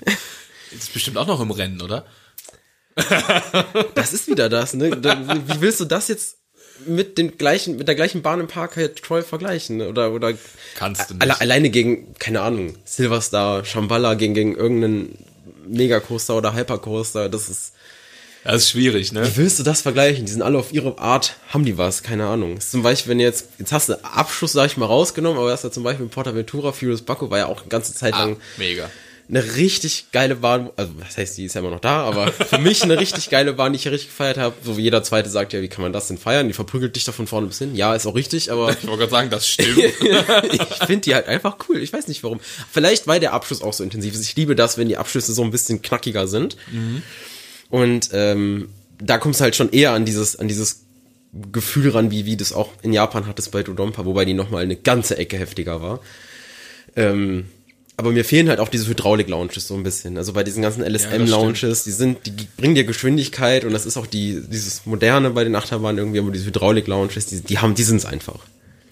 [0.72, 2.06] Ist bestimmt auch noch im Rennen, oder?
[3.94, 4.92] Das ist wieder das, ne?
[4.92, 6.38] Wie willst du das jetzt
[6.86, 9.78] mit den gleichen, mit der gleichen Bahn im Park halt Troy vergleichen?
[9.78, 9.88] ne?
[9.88, 10.34] Oder, oder
[10.76, 11.22] Kannst du nicht.
[11.22, 15.26] alle, alleine gegen, keine Ahnung, Silverstar, Shambhala gegen, gegen irgendeinen
[15.68, 17.74] Megacoaster oder Hypercoaster, das ist,
[18.48, 19.26] Das ist schwierig, ne?
[19.28, 20.26] wie willst du das vergleichen?
[20.26, 22.58] Die sind alle auf ihre Art, haben die was, keine Ahnung.
[22.58, 25.64] Ist zum Beispiel, wenn jetzt, jetzt hast du Abschluss, sag ich mal, rausgenommen, aber das
[25.64, 28.38] ja zum Beispiel in Portaventura, Furious Baco war ja auch eine ganze Zeit Ah, lang
[28.58, 28.90] mega.
[29.30, 32.58] eine richtig geile Bahn, also was heißt, die ist ja immer noch da, aber für
[32.60, 34.56] mich eine richtig geile Bahn, die ich richtig gefeiert habe.
[34.64, 36.48] So wie jeder zweite sagt, ja, wie kann man das denn feiern?
[36.48, 37.76] Die verprügelt dich doch von vorne bis hin.
[37.76, 39.78] Ja, ist auch richtig, aber Ich wollte gerade sagen, das stimmt.
[40.52, 41.84] ich finde die halt einfach cool.
[41.84, 42.40] Ich weiß nicht warum.
[42.72, 44.22] Vielleicht, weil der Abschluss auch so intensiv ist.
[44.22, 46.56] Ich liebe das, wenn die Abschlüsse so ein bisschen knackiger sind.
[47.70, 50.86] Und ähm, da kommst du halt schon eher an dieses, an dieses
[51.52, 54.76] Gefühl ran, wie, wie das auch in Japan hattest bei Dodonpa, wobei die nochmal eine
[54.76, 56.00] ganze Ecke heftiger war.
[56.96, 57.46] Ähm,
[58.00, 60.18] aber mir fehlen halt auch diese Hydraulik-Lounges so ein bisschen.
[60.18, 64.06] Also bei diesen ganzen LSM-Lounges, die sind, die bringen dir Geschwindigkeit und das ist auch
[64.06, 68.06] die, dieses Moderne bei den Achterbahnen irgendwie, aber diese Hydraulik-Lounges, die, die haben, die sind's
[68.06, 68.40] einfach.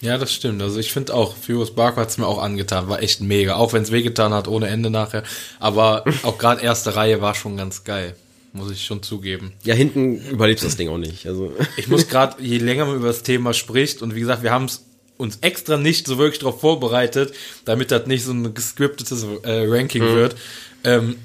[0.01, 0.61] Ja, das stimmt.
[0.61, 2.89] Also ich finde auch, Furious Barco hat's mir auch angetan.
[2.89, 3.55] War echt mega.
[3.55, 5.23] Auch wenn es wehgetan hat, ohne Ende nachher.
[5.59, 8.15] Aber auch gerade erste Reihe war schon ganz geil.
[8.55, 9.51] Muss ich schon zugeben.
[9.65, 11.27] Ja, hinten überlebst das Ding auch nicht.
[11.27, 14.51] Also Ich muss gerade, je länger man über das Thema spricht, und wie gesagt, wir
[14.51, 14.85] haben es
[15.17, 17.33] uns extra nicht so wirklich darauf vorbereitet,
[17.65, 20.37] damit das nicht so ein gescriptetes äh, Ranking wird.
[20.85, 21.17] Ähm,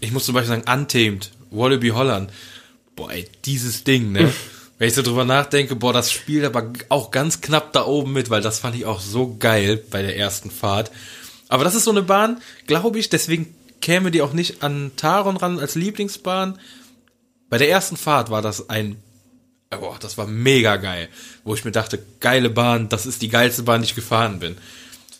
[0.00, 2.30] ich muss zum Beispiel sagen, Untamed, Wallaby Holland.
[2.96, 4.32] Boah, ey, dieses Ding, ne?
[4.78, 8.30] Wenn ich so drüber nachdenke, boah, das spielt aber auch ganz knapp da oben mit,
[8.30, 10.90] weil das fand ich auch so geil bei der ersten Fahrt.
[11.48, 15.36] Aber das ist so eine Bahn, glaube ich, deswegen käme die auch nicht an Taron
[15.36, 16.58] ran als Lieblingsbahn.
[17.48, 18.96] Bei der ersten Fahrt war das ein,
[19.70, 21.08] boah, das war mega geil,
[21.44, 24.56] wo ich mir dachte, geile Bahn, das ist die geilste Bahn, die ich gefahren bin.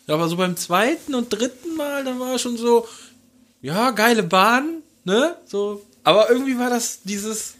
[0.06, 2.86] Aber so beim zweiten und dritten Mal, dann war schon so,
[3.60, 7.54] ja, geile Bahn, ne, so, aber irgendwie war das dieses,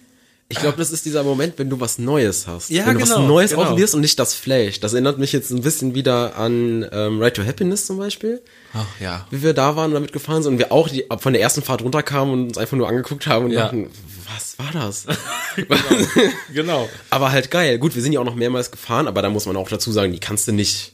[0.51, 2.71] Ich glaube, das ist dieser Moment, wenn du was Neues hast.
[2.71, 3.63] Ja, wenn du was genau, Neues genau.
[3.63, 4.81] ausprobierst und nicht das Flash.
[4.81, 8.41] Das erinnert mich jetzt ein bisschen wieder an ähm, Right to Happiness zum Beispiel.
[8.75, 11.33] Ach ja, Wie wir da waren und damit gefahren sind und wir auch die, von
[11.33, 13.65] der ersten Fahrt runterkamen und uns einfach nur angeguckt haben und Ja.
[13.65, 13.91] dachten,
[14.35, 15.07] was war das?
[16.53, 16.89] genau.
[17.11, 17.79] aber halt geil.
[17.79, 20.13] Gut, wir sind ja auch noch mehrmals gefahren, aber da muss man auch dazu sagen,
[20.13, 20.93] die kannst du nicht,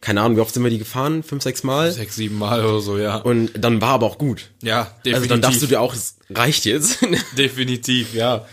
[0.00, 1.22] keine Ahnung, wie oft sind wir die gefahren?
[1.22, 1.92] Fünf, sechs Mal?
[1.92, 3.16] Sechs, sieben Mal oder so, ja.
[3.16, 4.50] Und dann war aber auch gut.
[4.62, 5.14] Ja, definitiv.
[5.14, 6.98] Also dann dachtest du dir auch, es reicht jetzt.
[7.36, 8.46] Definitiv, ja.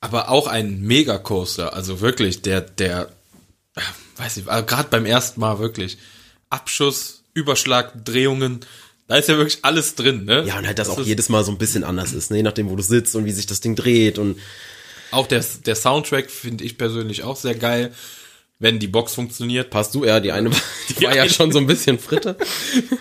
[0.00, 3.10] Aber auch ein Megacoaster, also wirklich, der, der,
[3.76, 3.80] äh,
[4.16, 5.98] weiß ich, gerade beim ersten Mal wirklich.
[6.48, 8.60] Abschuss, Überschlag, Drehungen,
[9.06, 10.44] da ist ja wirklich alles drin, ne?
[10.46, 12.38] ja, und halt, dass auch ist jedes Mal so ein bisschen anders ist, ne?
[12.38, 14.38] je nachdem, wo du sitzt und wie sich das Ding dreht und
[15.10, 17.92] Auch der, der Soundtrack finde ich persönlich auch sehr geil,
[18.60, 19.70] wenn die Box funktioniert.
[19.70, 22.36] passt du, ja, die eine, die, Die war ja eine- schon so ein bisschen Fritte.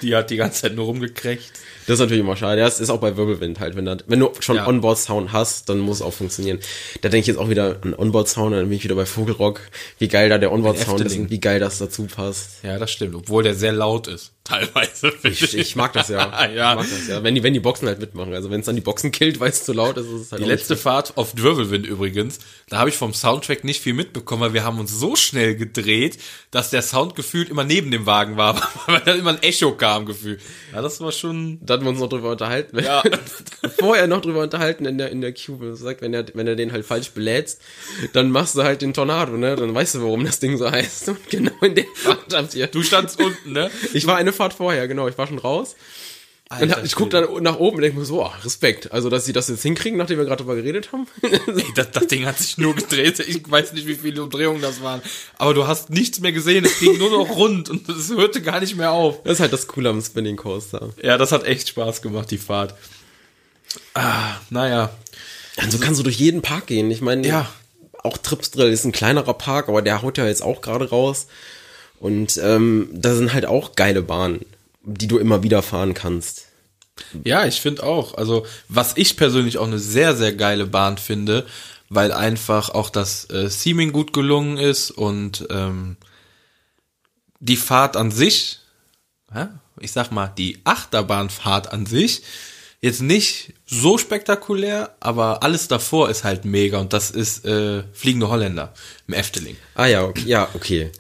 [0.02, 1.52] Die hat die ganze Zeit nur rumgekrächt.
[1.89, 2.62] Das ist natürlich immer schade.
[2.62, 3.75] Das ist auch bei Wirbelwind halt.
[3.75, 4.67] Wenn, da, wenn du schon Ja.
[4.67, 6.60] Onboard-Sound hast, dann muss es auch funktionieren.
[7.02, 9.60] Da denke ich jetzt auch wieder an Onboard-Sound, dann bin ich wieder bei Vogelrock.
[9.97, 12.62] Wie geil da der Onboard-Sound ist und wie geil das dazu passt.
[12.62, 15.12] Ja, das stimmt, obwohl der sehr laut ist, teilweise.
[15.13, 16.47] finde Ich, ich mag das ja.
[16.47, 16.73] ja.
[16.73, 17.23] Ich mag das ja.
[17.23, 18.36] Wenn die, wenn die Boxen halt mitmachen.
[18.36, 20.43] Also wenn es dann die Boxen killt, weil es zu laut ist, ist es halt
[20.43, 22.38] Die letzte nicht Fahrt auf Wirbelwind übrigens,
[22.69, 26.19] da habe ich vom Soundtrack nicht viel mitbekommen, weil wir haben uns so schnell gedreht,
[26.52, 30.06] dass der Sound gefühlt immer neben dem Wagen war, weil dann immer ein Echo kam
[30.06, 30.39] gefühlt.
[30.71, 31.58] Ja, das war schon.
[31.65, 32.78] Da hatten wir uns noch drüber unterhalten.
[32.80, 33.02] Ja.
[33.80, 35.76] Vorher noch drüber unterhalten in der, in der Cube.
[35.76, 37.62] Sagt, wenn er, wenn er den halt falsch belädst,
[38.13, 39.56] dann machst du halt den Tornado, ne?
[39.56, 41.10] Dann weißt du, warum das Ding so heißt.
[41.10, 42.68] Und genau in der Fahrt habt ihr.
[42.68, 43.72] Du standst unten, ne?
[43.94, 45.08] Ich war eine Fahrt vorher, genau.
[45.08, 45.76] Ich war schon raus.
[46.62, 48.91] Und hab, ich guck dann nach oben und denke mir so, oh, Respekt.
[48.91, 51.05] Also, dass sie das jetzt hinkriegen, nachdem wir gerade drüber geredet haben.
[51.21, 53.19] Ey, das, das Ding hat sich nur gedreht.
[53.19, 55.01] Ich weiß nicht, wie viele Umdrehungen das waren.
[55.38, 56.65] Aber du hast nichts mehr gesehen.
[56.65, 59.21] Es ging nur noch rund und es hörte gar nicht mehr auf.
[59.23, 60.89] Das ist halt das Coole am Spinning Coaster.
[61.03, 62.73] Ja, das hat echt Spaß gemacht, die Fahrt.
[63.93, 64.89] Ah, naja.
[65.62, 66.89] Und so kannst du durch jeden Park gehen.
[66.89, 67.47] Ich meine, Ja.
[68.03, 71.27] auch Tripsdrill ist ein kleinerer Park, aber der haut ja jetzt auch gerade raus.
[71.99, 74.45] Und ähm, da sind halt auch geile Bahnen,
[74.82, 76.48] die du immer wieder fahren kannst.
[77.24, 78.15] Ja, ich finde auch.
[78.15, 81.46] Also, was ich persönlich auch eine sehr, sehr geile Bahn finde,
[81.89, 85.98] weil einfach auch das äh, Seaming gut gelungen ist und ähm,
[87.39, 88.60] die Fahrt an sich,
[89.34, 92.22] ja, ich sag mal, die Achterbahnfahrt an sich,
[92.82, 98.30] jetzt nicht so spektakulär, aber alles davor ist halt mega und das ist äh, Fliegende
[98.30, 98.74] Holländer
[99.08, 99.58] im Efteling.
[99.76, 100.24] Ah ja, okay.
[100.26, 100.92] ja, okay.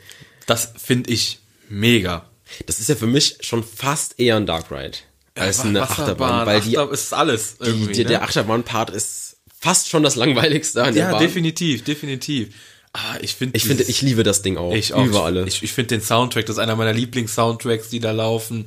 [0.45, 1.39] Das finde ich
[1.69, 2.25] mega.
[2.65, 4.97] Das ist ja für mich schon fast eher ein Dark Ride
[5.35, 7.93] als eine Achterbahn, weil die, Achter ist alles irgendwie.
[7.93, 8.09] die, ne?
[8.09, 11.21] der Achterbahn-Part ist fast schon das langweiligste an der Ja, Bahn.
[11.21, 12.53] definitiv, definitiv.
[12.91, 14.73] Ah, ich finde, Ich finde, ich liebe das Ding auch.
[14.73, 15.05] ich auch.
[15.05, 15.47] Über alles.
[15.53, 18.65] Ich, ich finde den Soundtrack, das ist einer meiner Lieblings-Soundtracks, die da laufen.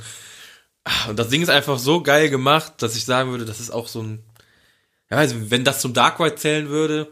[0.85, 3.71] Ah, Und das Ding ist einfach so geil gemacht, dass ich sagen würde, das ist
[3.71, 4.23] auch so ein,
[5.11, 7.09] ja, also wenn das zum Dark Ride zählen würde,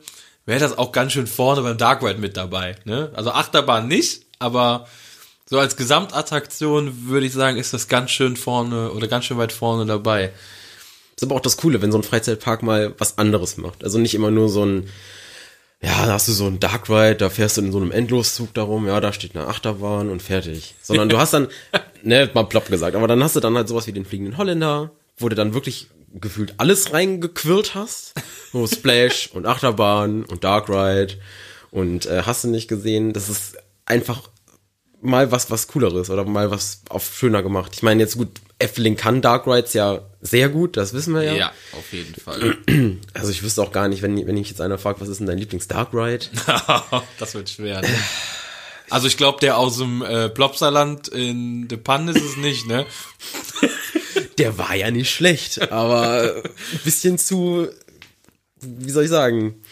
[0.47, 2.77] wäre das auch ganz schön vorne beim Dark Ride mit dabei.
[2.85, 3.11] Ne?
[3.15, 4.87] Also Achterbahn nicht, aber
[5.51, 9.53] so als Gesamtattraktion würde ich sagen, ist das ganz schön vorne oder ganz schön weit
[9.53, 10.29] vorne dabei.
[10.29, 13.83] Das ist aber auch das Coole, wenn so ein Freizeitpark mal was anderes macht.
[13.83, 14.89] Also nicht immer nur so ein,
[15.83, 18.55] ja, da hast du so ein Dark Ride, da fährst du in so einem Endloszug
[18.55, 20.77] darum, ja, da steht eine Achterbahn und fertig.
[20.83, 21.49] Sondern du hast dann,
[22.05, 24.93] ne, mal plopp gesagt, aber dann hast du dann halt sowas wie den fliegenden Holländer,
[25.19, 28.15] wo du dann wirklich gefühlt alles reingequirlt hast.
[28.53, 31.15] So Splash und Achterbahn und Dark Ride
[31.73, 34.29] und äh, hast du nicht gesehen, das ist einfach
[35.01, 37.73] mal was was cooleres oder mal was auf schöner gemacht.
[37.75, 41.53] Ich meine jetzt gut, Efteling kann Dark Rides ja sehr gut, das wissen wir ja.
[41.73, 42.57] auf jeden Fall.
[43.15, 45.27] Also ich wüsste auch gar nicht, wenn, wenn ich jetzt einer fragt, was ist denn
[45.27, 46.27] dein Lieblings-Dark Ride?
[47.19, 47.81] das wird schwer.
[47.81, 47.89] Ne?
[48.89, 52.87] Also ich glaube, der aus dem äh, Plopsaland in De Pan ist es nicht, ne?
[54.39, 57.69] Der war ja nicht schlecht, aber ein bisschen zu,
[58.61, 59.63] wie soll ich sagen?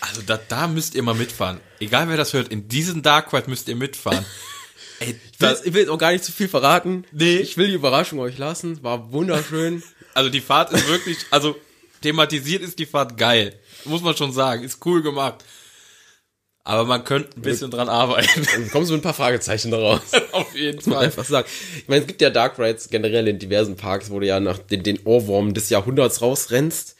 [0.00, 1.60] Also da, da müsst ihr mal mitfahren.
[1.80, 4.24] Egal wer das hört, in diesen Dark Ride müsst ihr mitfahren.
[5.00, 7.04] Ey, Ich will, ich will jetzt auch gar nicht zu viel verraten.
[7.12, 7.38] Nee.
[7.38, 8.82] Ich will die Überraschung euch lassen.
[8.82, 9.82] War wunderschön.
[10.14, 11.56] also die Fahrt ist wirklich, also
[12.02, 13.58] thematisiert ist die Fahrt geil.
[13.84, 14.64] Muss man schon sagen.
[14.64, 15.44] Ist cool gemacht.
[16.64, 18.46] Aber man könnte ein bisschen dran arbeiten.
[18.52, 20.02] Dann kommst du mit ein paar Fragezeichen daraus.
[20.32, 21.06] Auf jeden Fall.
[21.06, 21.48] einfach sagen.
[21.78, 24.58] Ich meine, es gibt ja Dark Rides generell in diversen Parks, wo du ja nach
[24.58, 26.94] den, den Ohrwurm des Jahrhunderts rausrennst.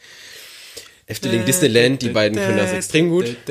[1.09, 3.35] Efteling, Disneyland, die beiden können das extrem gut.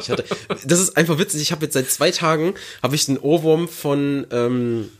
[0.00, 0.24] Ich hatte,
[0.66, 1.40] das ist einfach witzig.
[1.40, 4.90] Ich habe jetzt seit zwei Tagen habe ich einen Ohrwurm von ähm,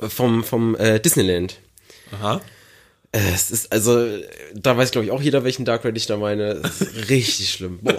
[0.00, 1.60] vom vom äh, Disneyland.
[2.12, 2.42] Aha.
[3.10, 4.06] Es ist, also,
[4.54, 6.60] da weiß, glaube ich, auch jeder, welchen Dark Ride ich da meine.
[6.62, 7.78] Es ist richtig schlimm.
[7.80, 7.98] Boah.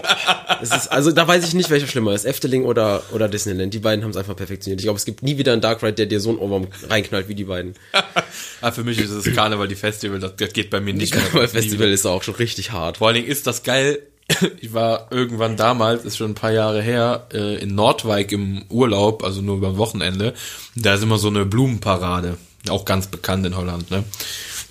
[0.62, 2.24] Es ist, also, da weiß ich nicht, welcher schlimmer ist.
[2.24, 3.74] Efteling oder, oder Disneyland.
[3.74, 4.78] Die beiden haben es einfach perfektioniert.
[4.80, 7.28] Ich glaube, es gibt nie wieder einen Dark Ride, der dir so einen Ohrwurm reinknallt
[7.28, 7.74] wie die beiden.
[8.60, 11.12] ah, für mich ist es Karneval, die Festival, das, das geht bei mir nicht.
[11.12, 12.98] Karneval Festival ist auch schon richtig hart.
[12.98, 13.98] Vor allen Dingen ist das geil.
[14.60, 19.24] Ich war irgendwann damals, ist schon ein paar Jahre her, äh, in Nordwijk im Urlaub,
[19.24, 20.34] also nur über Wochenende.
[20.76, 22.36] Da ist immer so eine Blumenparade.
[22.68, 24.04] Auch ganz bekannt in Holland, ne?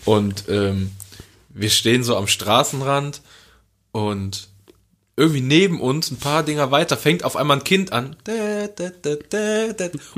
[0.06, 0.92] Und ähm,
[1.50, 3.22] wir stehen so am Straßenrand
[3.92, 4.48] und
[5.20, 8.16] irgendwie neben uns, ein paar Dinger weiter, fängt auf einmal ein Kind an.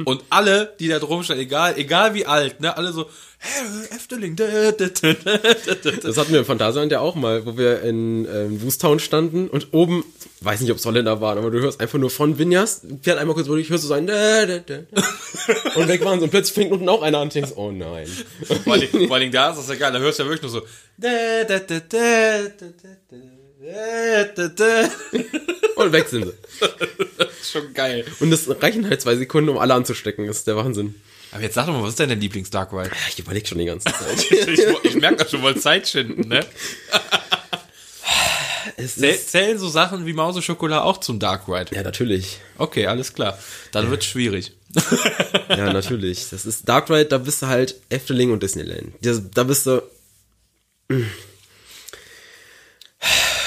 [0.05, 3.07] Und alle, die da drum stehen, egal, egal wie alt, ne, alle so,
[3.39, 4.35] hey, Efteling.
[4.35, 9.69] Das hatten wir im Phantasialand ja auch mal, wo wir in ähm, Woostown standen und
[9.71, 10.05] oben,
[10.41, 13.33] weiß nicht, ob es Holländer waren, aber du hörst einfach nur von Vinjas, fährt einmal
[13.33, 17.01] kurz durch, hörst du so ein und weg waren sie und plötzlich fängt unten auch
[17.01, 18.07] einer an und denkst, oh nein.
[18.63, 20.51] Vor allen, vor Dingen da ist das ja geil, da hörst du ja wirklich nur
[20.51, 20.61] so
[25.75, 26.33] Und weg sind sie.
[27.51, 28.05] Schon geil.
[28.19, 30.25] Und das reichen halt zwei Sekunden, um alle anzustecken.
[30.25, 30.95] Das ist der Wahnsinn.
[31.31, 32.89] Aber jetzt sag doch mal, was ist denn dein Lieblings-Dark Ride?
[33.09, 34.31] Ich überlege schon die ganze Zeit.
[34.31, 36.43] ich, ich merke das schon mal Zeit schinden, ne?
[38.77, 38.95] Es
[39.27, 41.75] Zählen so Sachen wie Mause Schokolade auch zum Dark Ride?
[41.75, 42.39] ja, natürlich.
[42.57, 43.37] Okay, alles klar.
[43.71, 44.53] Dann wird's schwierig.
[45.49, 46.29] Ja, natürlich.
[46.31, 48.93] Das ist Dark Ride, da bist du halt Efteling und Disneyland.
[49.33, 49.83] Da bist du,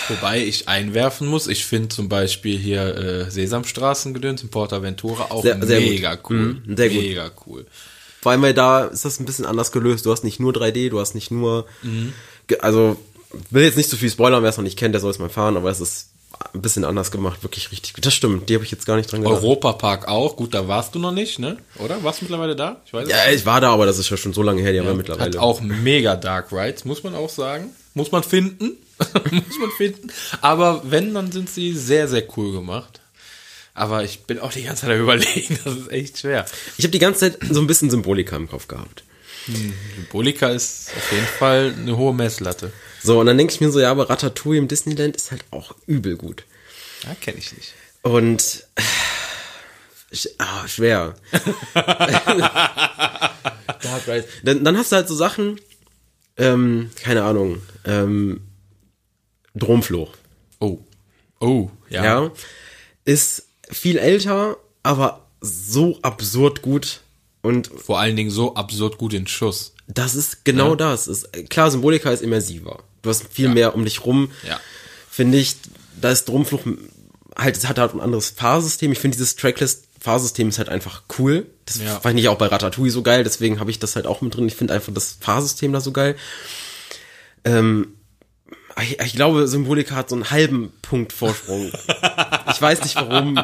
[0.09, 5.61] Wobei ich einwerfen muss, ich finde zum Beispiel hier äh, Sesamstraßengedöns in Portaventura auch Sehr-
[5.65, 6.31] sehr mega gut.
[6.31, 6.61] cool.
[6.67, 7.03] Mhm, sehr gut.
[7.03, 7.67] Mega cool.
[8.21, 10.05] vor allem, weil da ist das ein bisschen anders gelöst.
[10.07, 11.67] Du hast nicht nur 3D, du hast nicht nur,
[12.47, 12.97] ge- also,
[13.51, 15.29] will jetzt nicht so viel spoilern, wer es noch nicht kennt, der soll es mal
[15.29, 16.11] fahren, aber es ist
[16.53, 18.05] ein bisschen anders gemacht, wirklich richtig gut.
[18.05, 19.43] Das stimmt, die habe ich jetzt gar nicht dran gedacht.
[19.43, 20.37] Europapark auch.
[20.37, 21.59] Gut, da warst du noch nicht, ne?
[21.79, 22.03] Oder?
[22.03, 22.81] Warst du mittlerweile da?
[22.87, 24.79] Ich weiß Ja, ich war da, aber das ist ja schon so lange her, die
[24.79, 25.41] haben wir Hat mittlerweile.
[25.41, 27.71] auch mega Dark Rides, muss man auch sagen.
[27.95, 28.77] Muss man finden.
[28.99, 30.09] muss man finden.
[30.41, 33.01] Aber wenn, dann sind sie sehr, sehr cool gemacht.
[33.77, 35.59] Aber ich bin auch die ganze Zeit überlegen.
[35.65, 36.47] Das ist echt schwer.
[36.79, 39.03] Ich habe die ganze Zeit so ein bisschen Symbolika im Kopf gehabt.
[39.97, 42.73] Symbolika ist auf jeden Fall eine hohe Messlatte.
[43.03, 45.75] So, und dann denke ich mir so, ja, aber Ratatouille im Disneyland ist halt auch
[45.87, 46.45] übel gut.
[47.03, 47.75] Ja, kenne ich nicht.
[48.03, 48.65] Und
[50.13, 51.15] sch- ah, schwer.
[51.75, 52.47] Dark
[54.07, 54.25] Ride.
[54.43, 55.61] Dann, dann hast du halt so Sachen,
[56.37, 58.41] ähm, keine Ahnung, ähm,
[59.55, 60.13] Dromfluch.
[60.61, 60.79] Oh.
[61.41, 62.05] Oh, ja.
[62.05, 62.31] Ja.
[63.05, 67.01] Ist viel älter, aber so absurd gut.
[67.43, 69.75] Und Vor allen Dingen so absurd gut in Schuss.
[69.87, 71.07] das ist genau das.
[71.09, 72.83] Ist, klar, Symbolika ist immersiver.
[73.03, 74.31] Du hast viel mehr um dich rum.
[74.49, 74.59] Ja.
[75.11, 75.57] Finde ich,
[76.01, 76.63] da ist Dromfluch
[77.37, 78.93] halt, es hat halt ein anderes Fahrsystem.
[78.93, 81.47] Ich finde dieses Tracklist-Fahrsystem ist halt einfach cool.
[81.67, 81.99] Das Ja.
[82.01, 84.47] fand ich auch bei Ratatouille so geil, deswegen habe ich das halt auch mit drin.
[84.47, 86.17] Ich finde einfach das Fahrsystem da so geil.
[87.45, 87.95] Ähm,
[88.83, 91.73] ich, ich glaube, Symbolika hat so einen halben Punkt Vorsprung.
[92.51, 93.39] ich weiß nicht warum.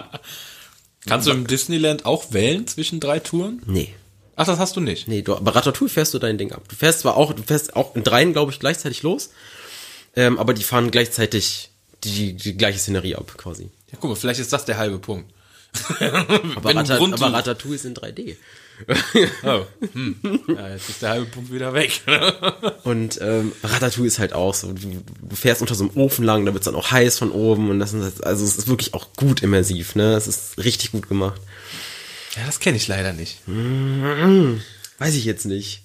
[1.06, 3.62] Kannst du im Disneyland auch wählen zwischen drei Touren?
[3.66, 3.94] Nee.
[4.36, 5.06] Ach, das hast du nicht.
[5.08, 6.62] Nee, du, bei Ratatouille fährst du dein Ding ab.
[6.68, 9.30] Du fährst zwar auch, du fährst auch in dreien, glaube ich, gleichzeitig los,
[10.16, 11.70] ähm, aber die fahren gleichzeitig
[12.04, 13.64] die, die gleiche Szenerie ab, quasi.
[13.92, 15.30] Ja, guck mal, vielleicht ist das der halbe Punkt.
[16.56, 18.36] Aber, Ratat, aber Ratatouille ist in 3D.
[19.44, 19.66] Oh.
[19.92, 20.16] Hm.
[20.48, 22.00] Ja, jetzt ist der halbe Punkt wieder weg.
[22.84, 26.46] Und ähm, Ratatouille ist halt auch so, du, du fährst unter so einem Ofen lang,
[26.46, 29.12] da wird's dann auch heiß von oben und das ist, also es ist wirklich auch
[29.16, 30.14] gut immersiv, ne?
[30.14, 31.40] Es ist richtig gut gemacht.
[32.36, 33.40] Ja, das kenne ich leider nicht.
[34.98, 35.82] Weiß ich jetzt nicht.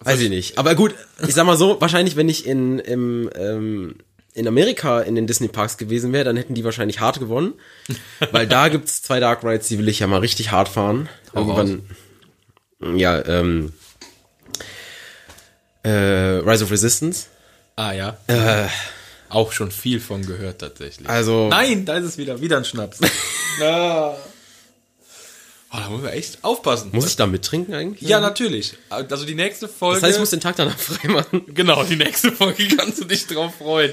[0.00, 0.58] Weiß ich nicht.
[0.58, 0.94] Aber gut,
[1.26, 3.96] ich sag mal so, wahrscheinlich, wenn ich in, im, ähm,
[4.34, 7.54] in Amerika in den Disney Parks gewesen wäre, dann hätten die wahrscheinlich hart gewonnen.
[8.32, 11.08] Weil da gibt's zwei Dark Rides, die will ich ja mal richtig hart fahren.
[11.34, 11.82] Irgendwann.
[12.96, 13.72] Ja, ähm.
[15.84, 17.26] Äh, Rise of Resistance.
[17.76, 18.18] Ah ja.
[19.28, 21.08] Auch schon viel von gehört tatsächlich.
[21.08, 21.48] Also.
[21.48, 22.40] Nein, da ist es wieder.
[22.40, 23.00] Wieder ein Schnaps.
[23.60, 24.14] Na.
[25.74, 26.90] Oh, da muss man echt aufpassen.
[26.92, 28.08] Muss ich da mittrinken eigentlich?
[28.08, 28.74] ja, natürlich.
[28.90, 30.00] Also die nächste Folge.
[30.00, 31.42] Das heißt, ich muss den Tag danach freimachen.
[31.54, 33.92] genau, die nächste Folge kannst du dich drauf freuen.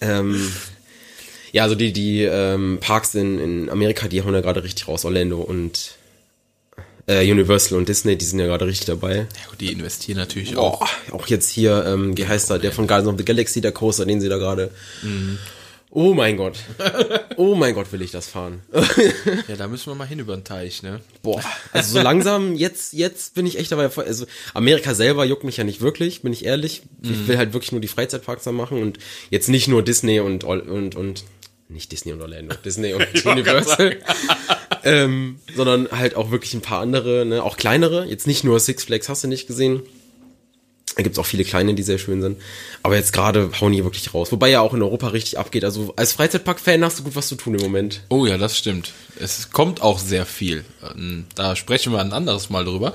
[0.00, 0.52] Ähm,
[1.52, 5.04] ja, also die, die ähm, Parks in, in Amerika, die hauen ja gerade richtig raus.
[5.04, 5.96] Orlando und
[7.08, 9.16] äh, Universal und Disney, die sind ja gerade richtig dabei.
[9.16, 10.82] Ja, gut, die investieren natürlich auch.
[11.10, 13.72] Oh, auch jetzt hier, ähm, wie heißt er, der von Guardians of the Galaxy, der
[13.72, 14.70] Coaster, den sie da gerade.
[15.90, 16.58] Oh mein Gott.
[17.36, 18.62] Oh mein Gott, will ich das fahren.
[19.48, 21.00] Ja, da müssen wir mal hin über den Teich, ne?
[21.22, 23.88] Boah, also so langsam, jetzt, jetzt bin ich echt dabei.
[23.96, 26.82] Also Amerika selber juckt mich ja nicht wirklich, bin ich ehrlich.
[27.02, 28.98] Ich will halt wirklich nur die Freizeitparks da machen und
[29.30, 31.24] jetzt nicht nur Disney und, und, und
[31.70, 33.96] nicht Disney und Orlando, Disney und Universal.
[34.84, 38.04] ähm, sondern halt auch wirklich ein paar andere, ne, auch kleinere.
[38.04, 39.82] Jetzt nicht nur Six Flags hast du nicht gesehen.
[40.98, 42.42] Da gibt's auch viele kleine, die sehr schön sind.
[42.82, 44.32] Aber jetzt gerade hauen die wirklich raus.
[44.32, 45.62] Wobei ja auch in Europa richtig abgeht.
[45.64, 48.00] Also als Freizeitpark-Fan hast du gut was zu tun im Moment.
[48.08, 48.90] Oh ja, das stimmt.
[49.20, 50.64] Es kommt auch sehr viel.
[50.82, 52.94] Ähm, Da sprechen wir ein anderes Mal drüber.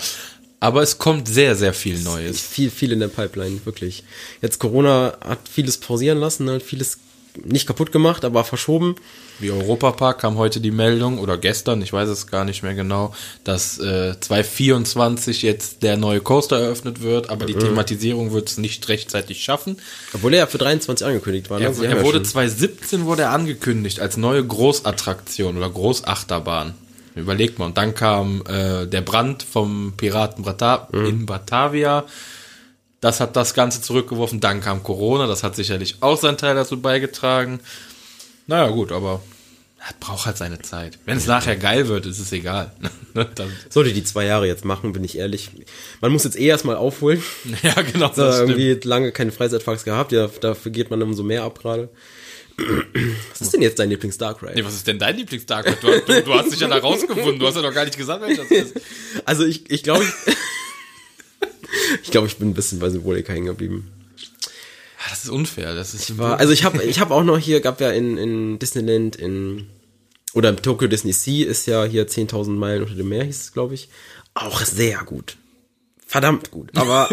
[0.60, 2.42] Aber es kommt sehr, sehr viel Neues.
[2.42, 4.04] Viel, viel in der Pipeline, wirklich.
[4.42, 6.98] Jetzt Corona hat vieles pausieren lassen, hat vieles
[7.44, 8.96] nicht kaputt gemacht, aber verschoben.
[9.40, 13.14] Wie Europapark kam heute die Meldung, oder gestern, ich weiß es gar nicht mehr genau,
[13.44, 18.88] dass äh, 2024 jetzt der neue Coaster eröffnet wird, aber die Thematisierung wird es nicht
[18.90, 19.78] rechtzeitig schaffen.
[20.14, 21.60] Obwohl er ja für 23 angekündigt war.
[21.60, 21.66] ne?
[21.66, 26.74] Er, er ja wurde schon- 2017 wurde er angekündigt als neue Großattraktion oder Großachterbahn.
[27.16, 27.66] Überlegt mal.
[27.66, 32.06] Und dann kam äh, der Brand vom Piraten Bata in Batavia.
[33.04, 34.40] Das hat das Ganze zurückgeworfen.
[34.40, 35.28] Dann kam Corona.
[35.28, 37.60] Das hat sicherlich auch seinen Teil dazu beigetragen.
[38.48, 39.22] Naja, gut, aber
[39.78, 40.98] er braucht halt seine Zeit.
[41.04, 42.72] Wenn es nachher geil wird, ist es egal.
[43.16, 43.30] Ne,
[43.70, 45.52] Sollte die zwei Jahre jetzt machen, bin ich ehrlich.
[46.02, 47.22] Man muss jetzt eh erstmal aufholen.
[47.62, 48.08] ja, genau.
[48.08, 48.58] Da Das stimmt.
[48.58, 51.90] irgendwie lange keine Freizeitparks gehabt, ja, dafür geht man umso mehr ab gerade.
[53.30, 54.54] Was ist denn jetzt dein Lieblings-Dark Ride?
[54.56, 55.80] Nee, was ist denn dein Lieblingstag?
[55.82, 57.38] Du, du, du hast dich ja da rausgefunden.
[57.40, 58.74] Du hast ja noch gar nicht gesagt, welcher das ist.
[59.26, 60.36] Also ich, ich glaube, ich,
[62.04, 63.92] ich glaube, ich bin ein bisschen bei Symbolika hängen geblieben.
[65.00, 65.76] Ah, Das ist unfair.
[65.76, 68.60] Das ist War, also ich habe ich hab auch noch hier, gab ja in, in
[68.60, 69.68] Disneyland in,
[70.34, 73.54] oder im Tokyo Disney Sea ist ja hier 10.000 Meilen unter dem Meer, hieß es,
[73.54, 73.90] glaube ich.
[74.34, 75.38] Auch sehr gut.
[76.08, 76.70] Verdammt gut.
[76.76, 77.10] Aber,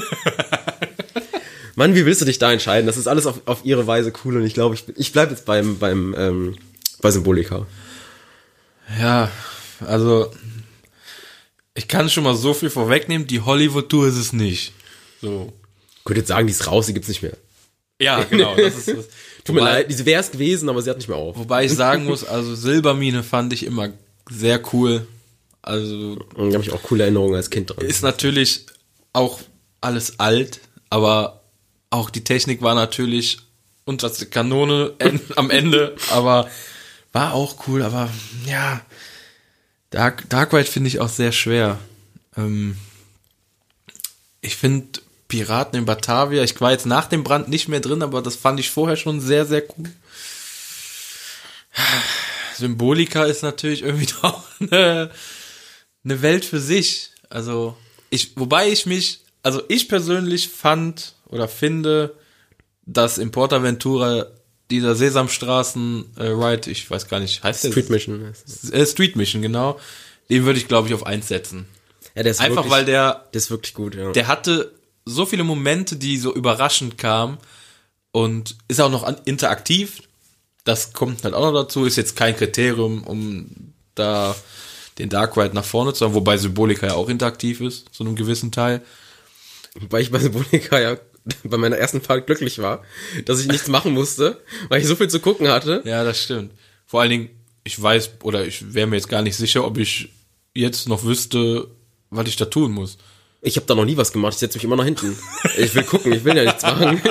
[1.75, 2.87] Mann, wie willst du dich da entscheiden?
[2.87, 5.44] Das ist alles auf, auf ihre Weise cool und ich glaube, ich, ich bleib jetzt
[5.46, 6.57] beim, beim, ähm,
[7.01, 7.66] bei Symbolika.
[9.01, 9.31] Ja,
[9.87, 10.33] also
[11.81, 14.75] ich kann schon mal so viel vorwegnehmen, die Hollywood-Tour ist es nicht.
[15.23, 15.51] So.
[16.05, 17.38] Könnte jetzt sagen, die ist raus, die gibt's nicht mehr.
[17.99, 18.55] Ja, genau.
[18.55, 19.09] Das ist, das.
[19.45, 21.38] Tut mir leid, die wäre es gewesen, aber sie hat nicht mehr auf.
[21.38, 23.95] Wobei ich sagen muss, also Silbermine fand ich immer
[24.29, 25.07] sehr cool.
[25.62, 27.87] Also da habe ich auch coole Erinnerungen als Kind dran.
[27.87, 28.66] ist natürlich
[29.14, 29.40] auch
[29.81, 31.45] alles alt, aber
[31.88, 33.38] auch die Technik war natürlich
[33.87, 34.93] unterste Kanone
[35.37, 36.51] am Ende, aber
[37.14, 38.11] war auch cool, aber
[38.47, 38.83] ja,
[39.90, 41.79] Dark, Dark Ride finde ich auch sehr schwer.
[42.37, 42.76] Ähm,
[44.40, 48.22] ich finde Piraten in Batavia, ich war jetzt nach dem Brand nicht mehr drin, aber
[48.22, 49.90] das fand ich vorher schon sehr, sehr cool.
[52.57, 55.11] Symbolika ist natürlich irgendwie doch eine,
[56.05, 57.11] eine Welt für sich.
[57.29, 57.76] Also,
[58.11, 62.16] ich, wobei ich mich, also ich persönlich fand oder finde,
[62.87, 64.26] dass in Portaventura
[64.71, 68.33] dieser Sesamstraßen äh, Ride, ich weiß gar nicht, heißt der Street Mission.
[68.73, 69.79] äh, Street Mission, genau.
[70.29, 71.67] Den würde ich, glaube ich, auf eins setzen.
[72.15, 74.13] Ja, der ist Einfach wirklich, weil der, der ist wirklich gut, ja.
[74.13, 74.73] der hatte
[75.05, 77.39] so viele Momente, die so überraschend kamen
[78.13, 80.03] und ist auch noch an, interaktiv.
[80.65, 84.37] Das kommt halt auch noch dazu, ist jetzt kein Kriterium, um da
[84.99, 88.17] den Dark Ride nach vorne zu haben, wobei Symbolika ja auch interaktiv ist, zu einem
[88.17, 88.83] gewissen Teil.
[89.89, 90.97] Weil ich bei Symbolika ja
[91.45, 92.83] bei meiner ersten Fahrt glücklich war,
[93.25, 95.83] dass ich nichts machen musste, weil ich so viel zu gucken hatte.
[95.85, 96.53] Ja, das stimmt.
[96.87, 97.31] Vor allen Dingen,
[97.65, 100.11] ich weiß, oder ich wäre mir jetzt gar nicht sicher, ob ich
[100.55, 101.69] jetzt noch wüsste,
[102.11, 102.99] was ich da tun muss.
[103.42, 105.16] Ich habe da noch nie was gemacht, ich setze mich immer nach hinten.
[105.57, 107.00] Ich will gucken, ich will ja nichts machen.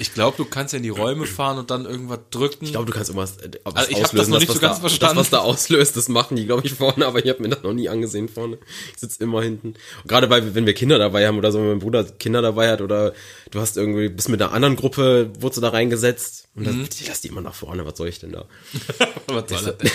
[0.00, 2.64] Ich glaube, du kannst ja in die Räume fahren und dann irgendwas drücken.
[2.64, 4.60] Ich glaube, du kannst irgendwas äh, was Also ich hab das noch nicht was so
[4.60, 5.16] ganz da, verstanden.
[5.16, 7.64] Das, was da auslöst, das machen die, glaube ich, vorne, aber ich habe mir das
[7.64, 8.58] noch nie angesehen vorne.
[8.94, 9.74] Ich sitze immer hinten.
[10.06, 12.80] Gerade bei, wenn wir Kinder dabei haben oder so, wenn mein Bruder Kinder dabei hat
[12.80, 13.12] oder
[13.50, 17.08] du hast irgendwie, bist mit einer anderen Gruppe, wurdest du da reingesetzt und dann, ich
[17.08, 18.46] lass die immer nach vorne, was soll ich denn da?
[19.26, 19.90] was soll das denn?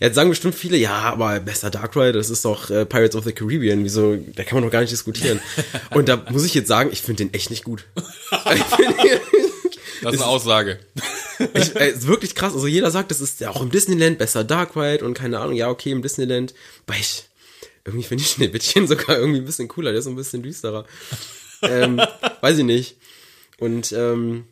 [0.00, 3.24] Jetzt sagen bestimmt viele, ja, aber bester Dark Ride, das ist doch äh, Pirates of
[3.24, 3.84] the Caribbean.
[3.84, 4.16] Wieso?
[4.16, 5.40] Da kann man doch gar nicht diskutieren.
[5.94, 7.84] Und da muss ich jetzt sagen, ich finde den echt nicht gut.
[10.02, 10.78] Das ist eine Aussage.
[11.54, 12.54] ich, äh, ist wirklich krass.
[12.54, 15.54] Also jeder sagt, das ist ja auch im Disneyland besser Dark Ride und keine Ahnung.
[15.54, 16.54] Ja, okay, im Disneyland.
[16.86, 17.24] Aber ich,
[17.84, 19.90] irgendwie finde ich Schneewittchen sogar irgendwie ein bisschen cooler.
[19.90, 20.86] Der ist so ein bisschen düsterer.
[21.62, 22.00] ähm,
[22.40, 22.98] weiß ich nicht.
[23.58, 24.44] Und ähm,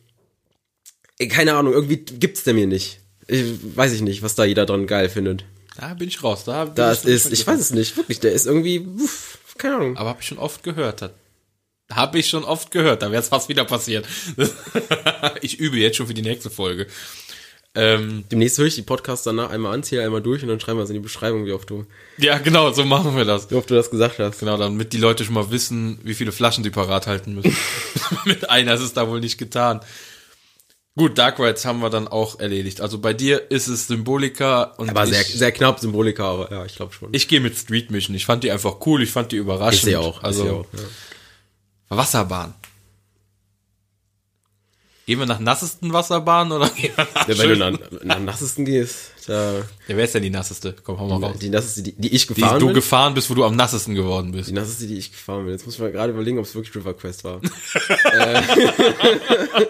[1.19, 3.01] ey, keine Ahnung, irgendwie gibt's der mir nicht.
[3.27, 3.43] Ich,
[3.75, 5.45] weiß ich nicht, was da jeder dran geil findet.
[5.77, 6.43] Da bin ich raus.
[6.45, 9.75] Da bin Das ich ist, ich weiß es nicht, wirklich, der ist irgendwie, uff, keine
[9.75, 9.97] Ahnung.
[9.97, 11.01] Aber habe ich schon oft gehört.
[11.01, 11.13] hat-
[11.91, 13.01] Habe ich schon oft gehört.
[13.01, 14.05] Da wäre es fast wieder passiert.
[15.41, 16.87] ich übe jetzt schon für die nächste Folge.
[17.77, 20.79] Ähm, Demnächst höre ich die Podcasts danach einmal an, zähle einmal durch und dann schreiben
[20.79, 21.85] wir es in die Beschreibung, wie oft du,
[22.17, 23.51] ja, genau, so machen wir das.
[23.51, 24.39] wie oft du das gesagt hast.
[24.39, 27.53] Genau, damit die Leute schon mal wissen, wie viele Flaschen sie parat halten müssen.
[28.25, 29.81] Mit einer ist es da wohl nicht getan.
[30.97, 32.79] Gut, Dark Rides haben wir dann auch erledigt.
[32.79, 36.63] Also bei dir ist es Symbolika und Aber ich, sehr, sehr knapp Symbolika, aber ja,
[36.63, 37.09] ich glaube schon.
[37.11, 38.15] ich gehe mit Street Mission.
[38.15, 39.73] Ich fand die einfach cool, ich fand die überraschend.
[39.73, 40.23] Ich sehe auch.
[40.23, 40.65] Also ich sehe auch
[41.89, 41.97] ja.
[41.97, 42.53] Wasserbahn.
[45.05, 48.65] Gehen wir nach nassesten Wasserbahn oder gehen wir nach Ja, wenn du nach, nach nassesten
[48.65, 50.75] gehst, da, Ja, wer ist denn die nasseste?
[50.83, 51.37] Komm, hau mal raus.
[51.39, 52.75] die nasseste, die, die ich Die gefahren du bin.
[52.75, 54.49] gefahren bist, wo du am nassesten geworden bist.
[54.49, 55.53] Die nasseste, die ich gefahren bin.
[55.53, 57.39] Jetzt muss ich mal gerade überlegen, ob es wirklich River Quest war.
[58.13, 58.41] äh,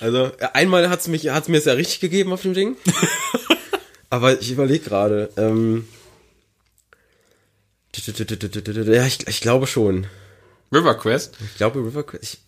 [0.00, 2.76] also, einmal hat's mich, hat's mir es ja richtig gegeben auf dem Ding.
[4.10, 5.30] Aber ich überlege gerade.
[5.38, 5.88] Ähm,
[7.94, 10.06] ja, ich, ich glaube schon.
[10.72, 11.36] River Quest?
[11.44, 12.22] Ich glaube River Quest.
[12.22, 12.38] Ich,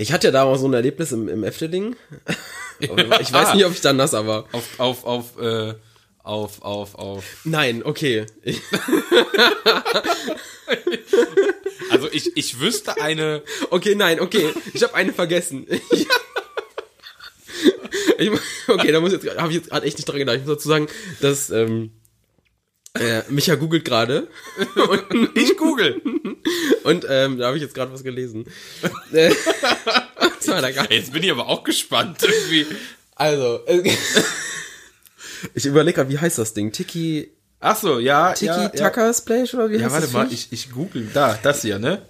[0.00, 1.94] ich hatte ja da auch so ein Erlebnis im, im Efteling.
[2.88, 4.46] Aber ich weiß nicht, ob ich da nasser war.
[4.52, 5.74] Auf, auf, auf, äh,
[6.22, 7.24] auf, auf, auf.
[7.44, 8.26] Nein, okay.
[11.90, 14.54] Also ich, ich wüsste eine, Okay, nein, okay.
[14.72, 15.66] Ich habe eine vergessen.
[18.18, 18.30] Ich,
[18.68, 20.36] okay, da muss ich jetzt, habe ich jetzt gerade echt nicht dran gedacht.
[20.36, 20.88] Ich muss dazu sagen,
[21.20, 21.90] dass ähm,
[22.98, 24.28] äh, Micha googelt gerade
[25.34, 26.00] ich google.
[26.84, 28.46] und ähm, da habe ich jetzt gerade was gelesen.
[29.12, 29.32] Äh,
[30.88, 32.66] Jetzt bin ich aber auch gespannt irgendwie.
[33.14, 33.88] Also, äh,
[35.54, 36.72] ich überlege gerade, wie heißt das Ding?
[36.72, 37.30] Tiki,
[37.60, 38.68] Ach so, ja, Tiki ja, ja.
[38.70, 40.12] Taka Splash oder wie Ja, heißt warte das?
[40.12, 40.48] mal, Viech?
[40.50, 41.08] ich, ich google.
[41.12, 42.02] Da, das hier, ne?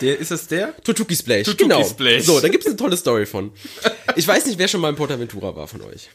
[0.00, 0.76] Der, ist das der?
[0.84, 1.44] Tutuki Splash.
[1.44, 1.82] Tutuki genau.
[1.82, 2.24] Splash.
[2.24, 3.50] So, da gibt's eine tolle Story von.
[4.14, 6.10] Ich weiß nicht, wer schon mal in Portaventura war von euch.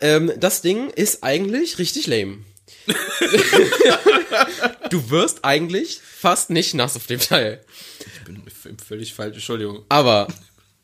[0.00, 2.38] Ähm, das Ding ist eigentlich richtig lame.
[4.90, 7.64] du wirst eigentlich fast nicht nass auf dem Teil.
[8.06, 9.84] Ich bin völlig falsch, Entschuldigung.
[9.88, 10.28] Aber,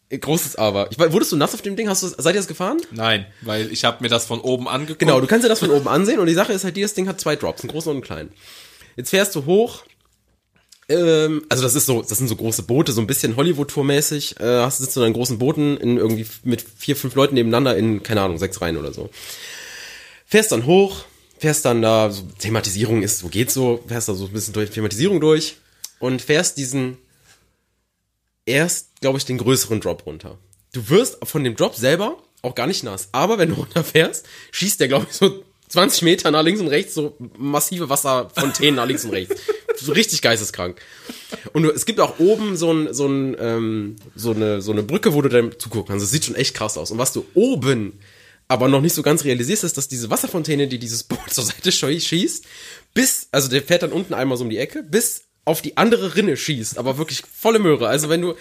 [0.09, 0.91] äh, großes Aber.
[0.91, 1.89] Ich, wurdest du nass auf dem Ding?
[1.89, 2.81] Hast du, seid ihr das gefahren?
[2.91, 5.01] Nein, weil ich habe mir das von oben angeguckt.
[5.01, 7.09] Genau, du kannst dir das von oben ansehen und die Sache ist halt, dieses Ding
[7.09, 8.33] hat zwei Drops, einen großen und einen kleinen.
[8.97, 9.85] Jetzt fährst du hoch.
[10.89, 14.41] Ähm, also das ist so, das sind so große Boote, so ein bisschen Hollywood-Tour-mäßig.
[14.41, 18.03] Äh, hast sitzt du in großen Booten in irgendwie mit vier, fünf Leuten nebeneinander in,
[18.03, 19.11] keine Ahnung, sechs Reihen oder so.
[20.25, 21.05] Fährst dann hoch,
[21.39, 24.71] fährst dann da, so Thematisierung ist, so geht's so, fährst da so ein bisschen durch
[24.71, 25.57] Thematisierung durch
[25.99, 26.99] und fährst diesen
[28.47, 30.39] erst, glaube ich, den größeren Drop runter.
[30.73, 33.09] Du wirst von dem Drop selber auch gar nicht nass.
[33.13, 36.95] Aber wenn du runterfährst, schießt der, glaube ich, so 20 Meter nach links und rechts,
[36.95, 39.41] so massive Wasserfontänen nach links und rechts.
[39.81, 40.81] So richtig geisteskrank.
[41.53, 45.15] Und es gibt auch oben so, ein, so, ein, ähm, so, eine, so eine Brücke,
[45.15, 46.03] wo du dann zugucken kannst.
[46.03, 46.91] Das sieht schon echt krass aus.
[46.91, 47.93] Und was du oben
[48.49, 51.71] aber noch nicht so ganz realisierst, ist, dass diese Wasserfontäne, die dieses Boot zur Seite
[51.71, 52.45] schießt,
[52.95, 56.17] bis, also der fährt dann unten einmal so um die Ecke, bis auf die andere
[56.17, 57.89] Rinne schießt, aber wirklich volle Möhre.
[57.89, 58.35] Also wenn du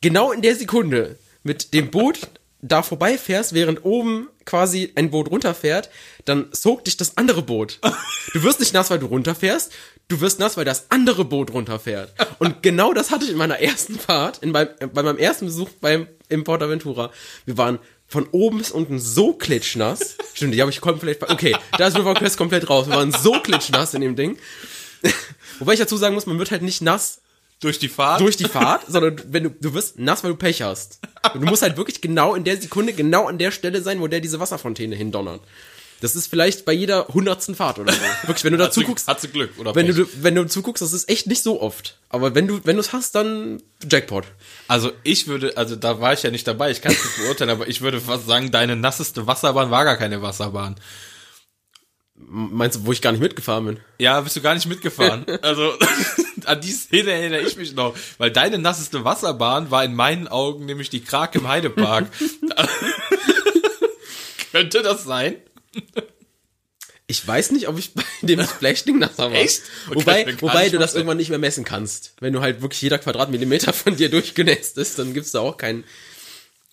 [0.00, 2.28] genau in der Sekunde mit dem Boot
[2.62, 5.90] da vorbeifährst, während oben quasi ein Boot runterfährt,
[6.24, 7.78] dann sogt dich das andere Boot.
[8.32, 9.70] Du wirst nicht nass, weil du runterfährst,
[10.08, 12.14] du wirst nass, weil das andere Boot runterfährt.
[12.38, 15.68] Und genau das hatte ich in meiner ersten Fahrt, in meinem, bei meinem ersten Besuch
[15.80, 17.10] beim, im Portaventura.
[17.44, 20.16] Wir waren von oben bis unten so klitschnass.
[20.34, 22.86] Stimmt, die habe ich komplett, okay, da ist River Quest komplett raus.
[22.86, 24.38] Wir waren so klitschnass in dem Ding.
[25.58, 27.20] Wobei ich dazu sagen muss, man wird halt nicht nass
[27.60, 28.20] Durch die Fahrt?
[28.20, 31.00] durch die Fahrt, sondern wenn du, du wirst nass, weil du Pech hast.
[31.32, 34.06] Und du musst halt wirklich genau in der Sekunde, genau an der Stelle sein, wo
[34.06, 35.40] der diese Wasserfontäne hindonnert.
[36.04, 37.98] Das ist vielleicht bei jeder hundertsten Fahrt oder so.
[38.26, 39.96] Wirklich, wenn du da Hat sie- zuguckst, Hat sie Glück, oder wenn Pech?
[39.96, 41.96] du, wenn du zuguckst, das ist echt nicht so oft.
[42.10, 44.26] Aber wenn du, wenn du es hast, dann Jackpot.
[44.68, 47.48] Also ich würde, also da war ich ja nicht dabei, ich kann es nicht beurteilen,
[47.50, 50.76] aber ich würde fast sagen, deine nasseste Wasserbahn war gar keine Wasserbahn.
[52.16, 53.80] Meinst du, wo ich gar nicht mitgefahren bin?
[53.98, 55.24] Ja, bist du gar nicht mitgefahren.
[55.42, 55.72] Also
[56.44, 60.66] an die Szene erinnere ich mich noch, weil deine nasseste Wasserbahn war in meinen Augen
[60.66, 62.06] nämlich die Krake im Heidepark.
[64.52, 65.36] Könnte das sein?
[67.06, 69.34] Ich weiß nicht, ob ich bei dem Splash-Ding nasser war.
[69.38, 69.60] Echt?
[69.88, 72.14] Okay, wobei, wobei du das irgendwann nicht mehr messen kannst.
[72.20, 75.84] Wenn du halt wirklich jeder Quadratmillimeter von dir durchgenässt ist, dann gibt's da auch keinen.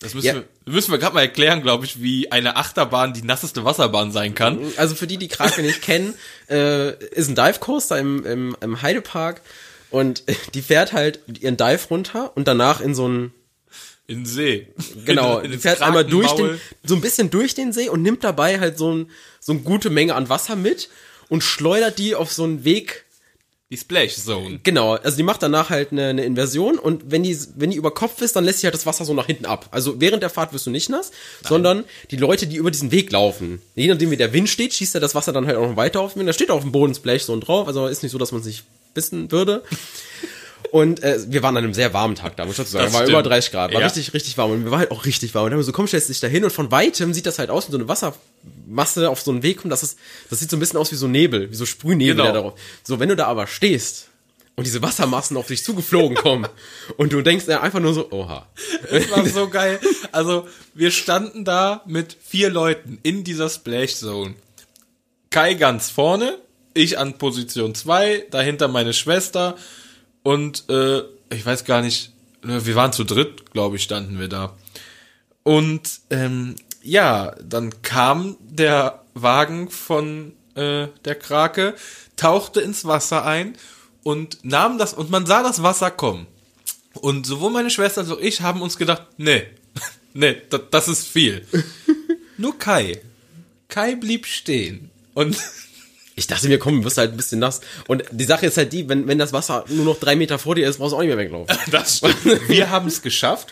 [0.00, 0.34] Das müssen Ja.
[0.36, 4.34] wir, müssen wir gerade mal erklären, glaube ich, wie eine Achterbahn die nasseste Wasserbahn sein
[4.34, 4.58] kann.
[4.78, 6.14] Also für die, die Krake nicht kennen,
[6.48, 9.42] äh, ist ein Dive Coaster im, im, im Heidepark
[9.90, 10.22] und
[10.54, 13.34] die fährt halt ihren Dive runter und danach in so ein
[14.06, 14.68] In den See.
[15.04, 18.24] genau, in, in fährt einmal durch den so ein bisschen durch den See und nimmt
[18.24, 20.88] dabei halt so ein so eine gute Menge an Wasser mit
[21.28, 23.04] und schleudert die auf so einen Weg
[23.70, 24.60] Die Splash Zone.
[24.64, 27.94] Genau, also die macht danach halt eine, eine Inversion und wenn die, wenn die über
[27.94, 29.68] Kopf ist, dann lässt sich halt das Wasser so nach hinten ab.
[29.70, 31.10] Also während der Fahrt wirst du nicht nass,
[31.48, 33.62] sondern die Leute, die über diesen Weg laufen.
[33.74, 36.00] Je nachdem wie der Wind steht, schießt er das Wasser dann halt auch noch weiter
[36.00, 36.28] auf Wind.
[36.28, 38.64] Da steht auf dem Boden Splash so drauf, also ist nicht so, dass man sich
[38.92, 39.62] bissen würde.
[40.72, 42.86] Und äh, wir waren an einem sehr warmen Tag da, muss ich dazu sagen.
[42.86, 43.10] Das war stimmt.
[43.10, 43.86] über 30 Grad, war Ja.
[43.86, 44.52] richtig, richtig warm.
[44.52, 45.44] Und wir waren halt auch richtig warm.
[45.44, 47.38] Und dann haben wir so, komm, stellst dich da hin und von weitem sieht das
[47.38, 49.70] halt aus wie so eine Wassermasse auf so einen Weg kommt.
[49.70, 49.98] Das, ist,
[50.30, 52.32] das sieht so ein bisschen aus wie so Nebel, wie so Sprühnebel, Genau.
[52.32, 52.54] darauf.
[52.84, 54.08] So, wenn du da aber stehst
[54.56, 56.48] und diese Wassermassen auf dich zugeflogen kommen
[56.96, 58.46] und du denkst ja einfach nur so, oha.
[58.90, 59.78] Das war so geil.
[60.10, 64.36] Also, wir standen da mit vier Leuten in dieser Splash Zone.
[65.28, 66.38] Kai ganz vorne,
[66.72, 69.56] ich an Position 2, dahinter meine Schwester
[70.22, 72.12] und äh, ich weiß gar nicht,
[72.44, 74.54] äh, wir waren zu dritt, glaube ich, standen wir da.
[75.42, 81.74] Und ähm, ja, dann kam der Wagen von äh, der Krake,
[82.16, 83.56] tauchte ins Wasser ein
[84.02, 86.26] und nahm das, und man sah das Wasser kommen.
[86.94, 89.46] Und sowohl meine Schwester als auch ich haben uns gedacht, nee,
[90.14, 91.46] nee, das, das ist viel.
[92.36, 93.00] Nur Kai.
[93.68, 94.90] Kai blieb stehen.
[95.14, 95.36] Und
[96.14, 97.60] Ich dachte mir, komm, du wirst halt ein bisschen nass.
[97.88, 100.54] Und die Sache ist halt die, wenn, wenn das Wasser nur noch drei Meter vor
[100.54, 101.56] dir ist, brauchst du auch nicht mehr weglaufen.
[101.70, 102.48] Das stimmt.
[102.48, 103.48] Wir haben es geschafft.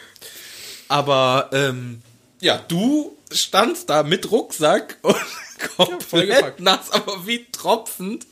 [0.88, 2.02] Aber ähm,
[2.40, 5.16] ja, du standst da mit Rucksack und
[5.76, 6.60] komplett vollgepackt.
[6.60, 8.26] nass, aber wie tropfend.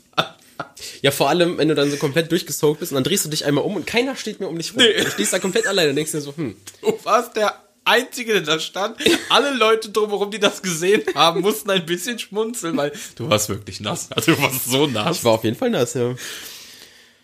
[1.02, 3.44] Ja, vor allem, wenn du dann so komplett durchgesoakt bist und dann drehst du dich
[3.44, 4.78] einmal um und keiner steht mehr um dich rum.
[4.82, 5.04] Nee.
[5.04, 7.54] Du stehst da komplett alleine und denkst dir so, hm, Du warst der
[7.88, 8.96] Einzige, der da stand.
[9.30, 13.80] Alle Leute drumherum, die das gesehen haben, mussten ein bisschen schmunzeln, weil du warst wirklich
[13.80, 14.10] nass.
[14.12, 15.18] Also du warst so nass.
[15.18, 16.14] ich war auf jeden Fall nass, ja.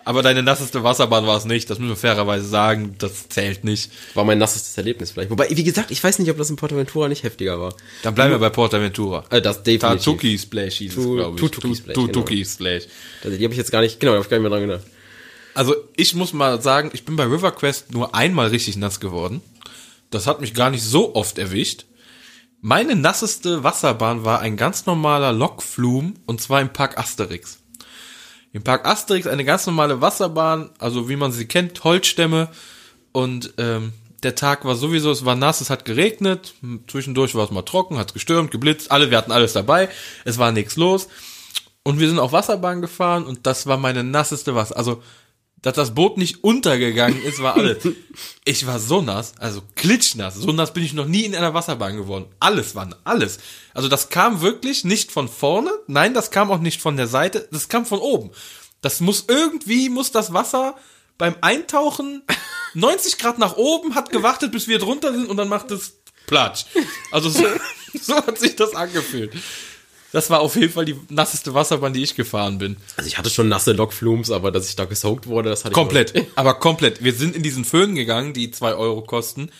[0.06, 1.70] Aber deine nasseste Wasserbahn war es nicht.
[1.70, 2.94] Das müssen wir fairerweise sagen.
[2.98, 3.90] Das zählt nicht.
[4.12, 5.30] War mein nassestes Erlebnis vielleicht.
[5.30, 7.74] Wobei, wie gesagt, ich weiß nicht, ob das in Portaventura nicht heftiger war.
[8.02, 9.24] Dann bleiben wir bei Portaventura.
[9.30, 10.04] Äh, das definitiv.
[10.04, 11.40] Tatuki Splash hieß es, glaube ich.
[11.40, 12.82] Tutuki Splash, Tutuki Splash.
[13.22, 14.68] Also, die habe ich jetzt gar nicht, genau, da hab ich gar nicht mehr dran
[14.68, 14.84] gedacht.
[15.54, 19.40] Also ich muss mal sagen, ich bin bei River Quest nur einmal richtig nass geworden.
[20.14, 21.86] Das hat mich gar nicht so oft erwischt.
[22.60, 27.58] Meine nasseste Wasserbahn war ein ganz normaler Lokflum und zwar im Park Asterix.
[28.52, 32.48] Im Park Asterix eine ganz normale Wasserbahn, also wie man sie kennt, Holzstämme
[33.12, 33.92] und ähm,
[34.22, 36.54] der Tag war sowieso, es war nass, es hat geregnet,
[36.86, 39.88] zwischendurch war es mal trocken, hat gestürmt, geblitzt, alle, wir hatten alles dabei,
[40.24, 41.08] es war nichts los
[41.82, 45.02] und wir sind auf Wasserbahn gefahren und das war meine nasseste Wasser, also
[45.64, 47.88] dass das Boot nicht untergegangen ist, war alles.
[48.44, 50.34] Ich war so nass, also klitschnass.
[50.34, 52.26] So nass bin ich noch nie in einer Wasserbahn geworden.
[52.38, 53.38] Alles war alles.
[53.72, 57.48] Also das kam wirklich nicht von vorne, nein, das kam auch nicht von der Seite,
[57.50, 58.30] das kam von oben.
[58.82, 60.76] Das muss irgendwie, muss das Wasser
[61.16, 62.22] beim Eintauchen
[62.74, 65.94] 90 Grad nach oben, hat gewartet, bis wir drunter sind und dann macht es
[66.26, 66.66] Platsch.
[67.10, 67.46] Also so,
[68.00, 69.32] so hat sich das angefühlt.
[70.14, 72.76] Das war auf jeden Fall die nasseste Wasserbahn, die ich gefahren bin.
[72.96, 75.74] Also ich hatte schon nasse Lokflums, aber dass ich da gesoakt wurde, das hatte ich
[75.74, 77.02] Komplett, aber komplett.
[77.02, 79.50] Wir sind in diesen Föhn gegangen, die zwei Euro kosten.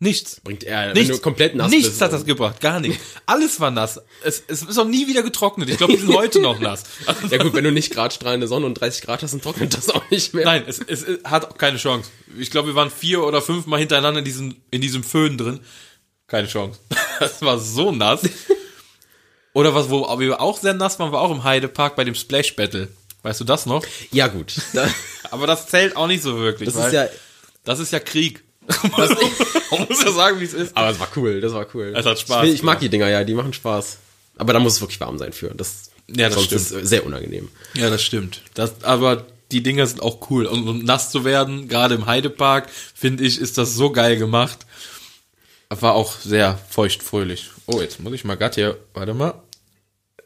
[0.00, 0.40] Nichts.
[0.42, 2.02] Bringt er, Nichts, komplett nass nichts bist.
[2.02, 3.00] hat das gebracht, gar nichts.
[3.26, 4.00] Alles war nass.
[4.24, 5.70] Es, es ist auch nie wieder getrocknet.
[5.70, 6.82] Ich glaube, die sind heute noch nass.
[7.06, 9.72] Also, Ja gut, wenn du nicht grad strahlende Sonne und 30 Grad hast, dann trocknet
[9.72, 10.46] das auch nicht mehr.
[10.46, 12.10] Nein, es, es, es hat auch keine Chance.
[12.36, 15.60] Ich glaube, wir waren vier oder fünf Mal hintereinander in diesem, in diesem Föhn drin.
[16.26, 16.80] Keine Chance.
[17.20, 18.28] Das war so nass.
[19.56, 22.54] Oder was, wo wir auch sehr nass waren, war auch im Heidepark bei dem Splash
[22.56, 22.88] Battle.
[23.22, 23.82] Weißt du das noch?
[24.12, 24.52] Ja gut,
[25.30, 26.70] Aber das zählt auch nicht so wirklich.
[26.70, 27.06] das ist ja,
[27.64, 28.44] Das ist ja Krieg.
[28.92, 30.76] Man muss ja sagen, wie es ist.
[30.76, 31.94] aber es war cool, das war cool.
[31.96, 33.96] Es hat Spaß Ich, ich mag die Dinger, ja, die machen Spaß.
[34.36, 35.54] Aber da muss es wirklich warm sein für.
[35.54, 36.82] Das, Ja, das sonst stimmt.
[36.82, 37.48] ist sehr unangenehm.
[37.72, 38.42] Ja, das stimmt.
[38.52, 40.44] Das, aber die Dinger sind auch cool.
[40.44, 44.66] Und um nass zu werden, gerade im Heidepark, finde ich, ist das so geil gemacht.
[45.70, 47.52] War auch sehr feuchtfröhlich.
[47.64, 49.42] Oh, jetzt muss ich mal grad hier, warte mal.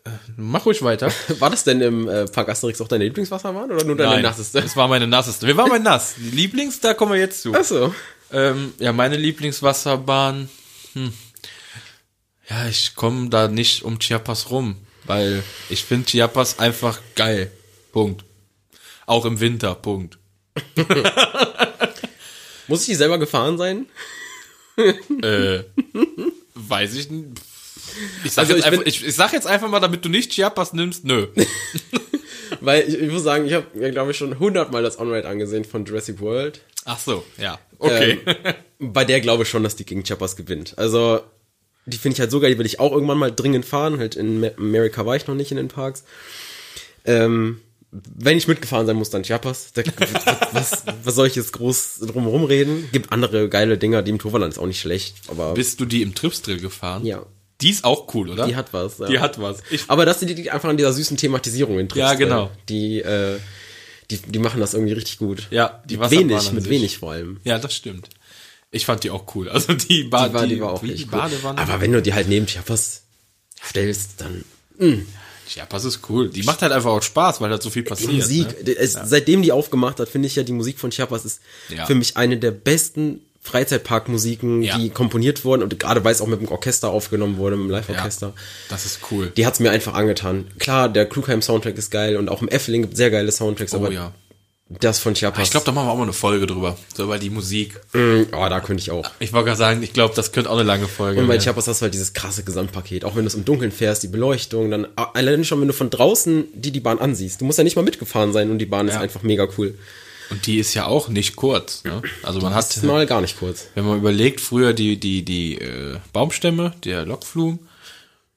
[0.04, 1.12] Äh, Mach ruhig weiter.
[1.38, 4.60] War das denn im äh, Park Asterix auch deine Lieblingswasserbahn oder nur deine Nein, nasseste?
[4.60, 5.46] Das war meine nasseste.
[5.46, 6.14] Wir waren mein nass.
[6.18, 7.54] Lieblings, da kommen wir jetzt zu.
[7.54, 7.94] Achso.
[8.32, 10.48] Ähm, ja, meine Lieblingswasserbahn.
[10.94, 11.12] Hm.
[12.48, 17.52] Ja, ich komme da nicht um Chiapas rum, weil ich finde Chiapas einfach geil.
[17.92, 18.24] Punkt.
[19.06, 19.74] Auch im Winter.
[19.74, 20.18] Punkt.
[22.68, 23.86] Muss ich die selber gefahren sein?
[24.76, 25.64] Äh,
[26.54, 27.40] weiß ich nicht.
[28.24, 30.32] Ich sag, Also jetzt ich einfach, ich, ich sag jetzt einfach mal, damit du nicht
[30.32, 31.26] Chiapas nimmst, nö.
[32.60, 35.64] Weil ich, ich muss sagen, ich habe mir, glaube ich, schon hundertmal das On-Ride angesehen
[35.64, 36.60] von Jurassic World.
[36.84, 37.58] Ach so, ja.
[37.78, 38.18] Okay.
[38.26, 40.74] Ähm, bei der glaube ich schon, dass die gegen Chiapas gewinnt.
[40.76, 41.20] Also,
[41.86, 43.98] die finde ich halt so geil, die will ich auch irgendwann mal dringend fahren.
[43.98, 46.04] Halt in America war ich noch nicht in den Parks.
[47.04, 47.60] Ähm,
[47.92, 49.72] wenn ich mitgefahren sein muss, dann Chiapas.
[49.72, 49.82] Da,
[50.52, 52.88] was, was soll ich jetzt groß drumherum reden?
[52.92, 56.02] Gibt andere geile Dinger, die im Toverland ist auch nicht schlecht, aber Bist du die
[56.02, 57.04] im Tripsdrill gefahren?
[57.04, 57.24] ja,
[57.62, 58.46] Die ist auch cool, oder?
[58.46, 58.98] die hat was.
[58.98, 59.06] Ja.
[59.06, 59.58] Die hat was.
[59.70, 61.88] Ich, aber das liegt einfach an dieser süßen Thematisierung in.
[61.94, 62.50] Ja, genau.
[62.68, 63.38] Die, äh,
[64.10, 65.46] die, die machen das irgendwie richtig gut.
[65.50, 66.70] ja, die Mit wenig, mit sich.
[66.70, 67.38] wenig vor allem.
[67.44, 68.08] Ja, das stimmt.
[68.72, 69.48] Ich fand die auch cool.
[69.48, 71.18] Also die, ba Die war, die war auch die echt cool.
[71.18, 71.58] Badewanne.
[71.58, 73.02] Aber wenn du die halt neben Chiapas
[73.68, 74.44] stellst, dann
[75.48, 76.30] Chiapas ist cool.
[76.30, 78.12] Die macht halt einfach auch Spaß, weil da so viel die passiert.
[78.12, 78.64] Musik, Ne?
[78.64, 81.86] die- es, seitdem die aufgemacht hat, finde ich ja, die Musik von Chiapas ist Ja.
[81.86, 84.76] für mich eine der besten Freizeitparkmusiken, Ja.
[84.78, 87.70] die komponiert wurden und gerade weil es auch mit dem Orchester aufgenommen wurde, mit dem
[87.70, 88.32] Ja, Live-Orchester.
[88.68, 89.32] das ist cool.
[89.36, 90.46] Die hat's mir einfach angetan.
[90.58, 93.92] Klar, der Klugheim-Soundtrack ist geil und auch im Effeling gibt sehr geile Soundtracks, Oh aber
[93.92, 94.12] ja.
[94.68, 95.42] das von Chiapas.
[95.44, 96.76] Ich glaube, da machen wir auch mal eine Folge drüber.
[96.94, 97.80] So über die Musik.
[97.94, 99.10] mm, oh, da könnte ich auch.
[99.18, 101.42] Ich wollte gerade sagen, ich glaube, das könnte auch eine lange Folge Und bei werden.
[101.42, 103.04] Chiapas hast du halt dieses krasse Gesamtpaket.
[103.04, 105.90] Auch wenn du es im Dunkeln fährst, die Beleuchtung, dann allein schon, wenn du von
[105.90, 107.40] draußen die die Bahn ansiehst.
[107.40, 109.00] Du musst ja nicht mal mitgefahren sein und die Bahn ist Ja.
[109.00, 109.74] einfach mega cool.
[110.30, 111.82] Und die ist ja auch nicht kurz.
[111.84, 112.02] Ne?
[112.22, 113.66] Also man Das hat, mal gar nicht kurz.
[113.74, 117.58] wenn man überlegt, früher die, die, die äh, Baumstämme, der Lockflum,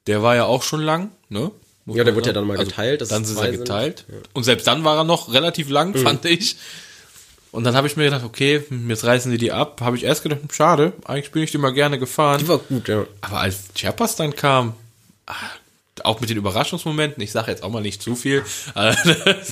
[0.08, 1.52] der war ja auch schon lang, ne?
[1.86, 3.58] Muss Ja, der wurde ja dann mal Also geteilt, dass dann ist er sind.
[3.60, 4.06] geteilt.
[4.34, 6.56] Und selbst dann war er noch relativ lang, fand ich.
[7.52, 9.80] Und dann habe ich mir gedacht, okay, hm, jetzt reißen sie die ab.
[9.82, 12.40] Habe ich erst gedacht, schade, eigentlich bin ich die mal gerne gefahren.
[12.40, 13.06] Die war gut, ja.
[13.22, 14.74] Aber als Chiapas dann kam,
[15.28, 15.34] ah,
[16.06, 18.44] auch mit den Überraschungsmomenten, ich sage jetzt auch mal nicht zu viel,
[18.76, 18.94] äh,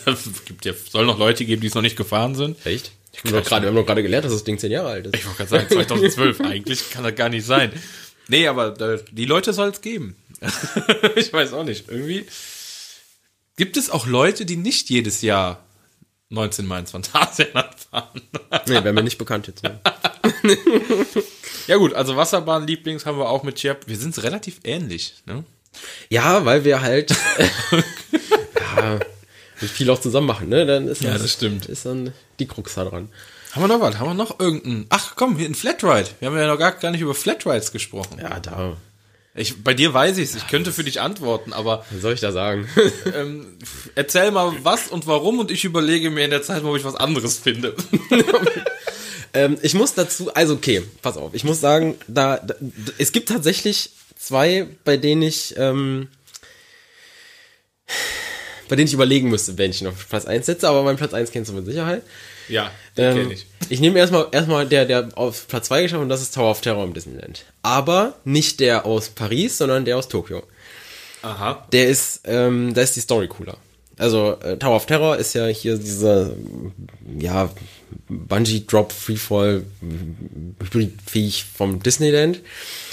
[0.06, 2.64] es gibt ja, soll noch Leute geben, die es noch nicht gefahren sind.
[2.66, 2.91] Echt?
[3.14, 4.89] Ich wir, haben doch gerade, wir haben doch gerade gelernt, dass das Ding zehn Jahre
[4.89, 5.16] alt ist.
[5.16, 7.72] Ich wollte gerade sagen, 2012, eigentlich kann das gar nicht sein.
[8.28, 10.16] Nee, aber äh, die Leute soll es geben.
[11.16, 12.26] ich weiß auch nicht, irgendwie
[13.58, 15.64] gibt es auch Leute, die nicht jedes Jahr
[16.30, 18.22] 19 Mal ins Phantasialand fahren.
[18.68, 19.64] Nee, wäre mir nicht bekannt jetzt.
[19.64, 19.80] Ne?
[21.68, 23.88] ja gut, also Wasserbahn-Lieblings haben wir auch mit Chiap.
[23.88, 25.43] Wir sind relativ ähnlich, ne?
[26.09, 27.11] Ja, weil wir halt
[28.55, 28.99] ja,
[29.57, 30.65] viel auch zusammen machen, ne?
[30.65, 31.67] Dann ist Ja, das stimmt.
[31.67, 33.09] Ist dann die Krux da dran.
[33.53, 33.99] Haben wir noch was?
[33.99, 34.86] Haben wir noch irgendeinen?
[34.89, 36.09] Ach komm, hier ein Flatride.
[36.19, 38.19] Wir haben ja noch gar, gar nicht über Flatrides gesprochen.
[38.22, 38.78] Ja, da.
[39.34, 40.36] Ich, bei dir weiß ich es.
[40.36, 42.67] Ich könnte für dich antworten, aber Was soll ich da sagen?
[43.15, 43.57] ähm,
[43.95, 46.95] erzähl mal was und warum und ich überlege mir in der Zeit, ob ich was
[46.95, 47.76] anderes finde.
[49.34, 51.34] ähm, ich muss dazu, also okay, pass auf.
[51.34, 52.55] Ich muss sagen, da, da
[52.97, 53.91] es gibt tatsächlich
[54.22, 56.07] zwei, bei denen ich ähm,
[58.69, 61.32] bei denen ich überlegen müsste, wenn ich noch Platz 1 setze, aber meinen Platz 1
[61.32, 62.03] kennst du mit Sicherheit.
[62.47, 63.45] ja, den Ähm, kenn ich.
[63.67, 66.61] ich nehme erstmal erstmal der, der auf Platz 2 geschafft und das ist Tower of
[66.61, 67.43] Terror im Disneyland.
[67.63, 70.43] Aber nicht der aus Paris, sondern der aus Tokio.
[71.22, 71.67] Aha.
[71.74, 73.57] Der ist, ähm, da ist die Story cooler.
[73.97, 76.32] Also äh, Tower of Terror ist ja hier dieser,
[77.19, 77.49] ja,
[78.07, 79.63] Bungee Drop Freefall
[80.61, 82.39] Hybrid-fähig vom Disneyland.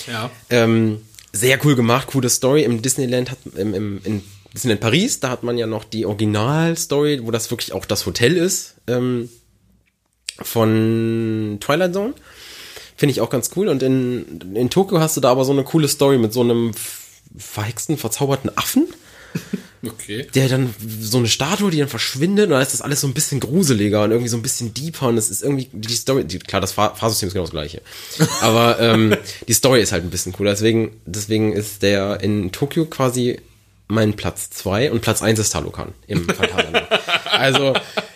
[0.09, 0.29] Ja.
[0.51, 1.01] Ähm,
[1.33, 2.65] sehr cool gemacht, coole Story.
[2.65, 4.23] Im Disneyland hat, im, im, in
[4.55, 8.37] Disneyland Paris, da hat man ja noch die Original-Story, wo das wirklich auch das Hotel
[8.37, 9.29] ist, ähm,
[10.41, 12.15] von Twilight Zone.
[12.97, 13.69] Finde ich auch ganz cool.
[13.69, 16.73] Und in, in Tokio hast du da aber so eine coole Story mit so einem
[17.37, 18.89] verhexten, verzauberten Affen
[19.87, 20.27] Okay.
[20.35, 23.15] der dann so eine Statue, die dann verschwindet und dann ist das alles so ein
[23.15, 26.39] bisschen gruseliger und irgendwie so ein bisschen deeper und es ist irgendwie die Story, die,
[26.39, 27.83] klar, das Fahr Fahrsystem ist genau das gleiche,
[28.41, 29.17] aber ähm,
[29.47, 33.39] die Story ist halt ein bisschen cooler, deswegen, deswegen ist der in Tokio quasi
[33.89, 36.87] mein Platz zwei und Platz eins ist Talokan im Phantasialand.
[37.31, 37.75] also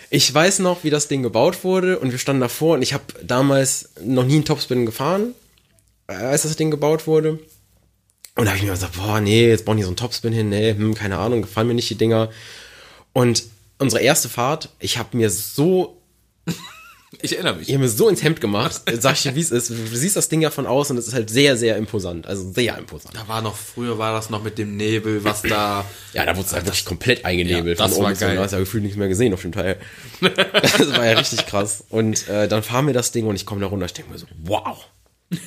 [0.09, 3.03] ich weiß noch, wie das Ding gebaut wurde und wir standen davor und ich habe
[3.23, 5.33] damals noch nie einen Topspin gefahren,
[6.07, 7.39] äh, als das Ding gebaut wurde.
[8.35, 10.49] Und da habe ich mir gesagt, boah, nee, jetzt bauen die so einen Topspin hin,
[10.49, 12.29] nee, hm, keine Ahnung, gefallen mir nicht die Dinger.
[13.13, 13.43] Und
[13.77, 16.01] unsere erste Fahrt, ich habe mir so,
[17.21, 17.69] Ich erinnere mich.
[17.69, 19.69] ich habe mir so ins Hemd gemacht, sag ich dir, wie es ist.
[19.69, 22.25] Du siehst das Ding ja von außen und es ist halt sehr, sehr imposant.
[22.25, 23.15] Also sehr imposant.
[23.15, 25.85] Da war noch, früher war das noch mit dem Nebel, was da.
[26.13, 27.79] Ja, da wurde es halt wirklich komplett eingenebelt.
[27.79, 28.35] Ja, das von war geil.
[28.35, 29.77] Du hast ja gefühlt nichts mehr gesehen auf dem Teil.
[30.21, 31.83] das war ja richtig krass.
[31.89, 33.85] Und äh, dann fahren wir das Ding und ich komme da runter.
[33.85, 34.85] Ich denke mir so, wow,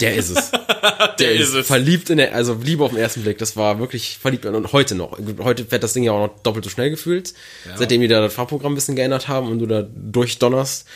[0.00, 0.50] der ist es.
[1.18, 1.66] Der ist es.
[1.66, 3.38] Verliebt in der, also Liebe auf den ersten Blick.
[3.38, 5.18] Das war wirklich verliebt und heute noch.
[5.38, 7.32] Heute fährt das Ding ja auch noch doppelt so schnell gefühlt.
[7.74, 10.86] Seitdem die da das Fahrprogramm ein bisschen geändert haben und du da durchdonnerst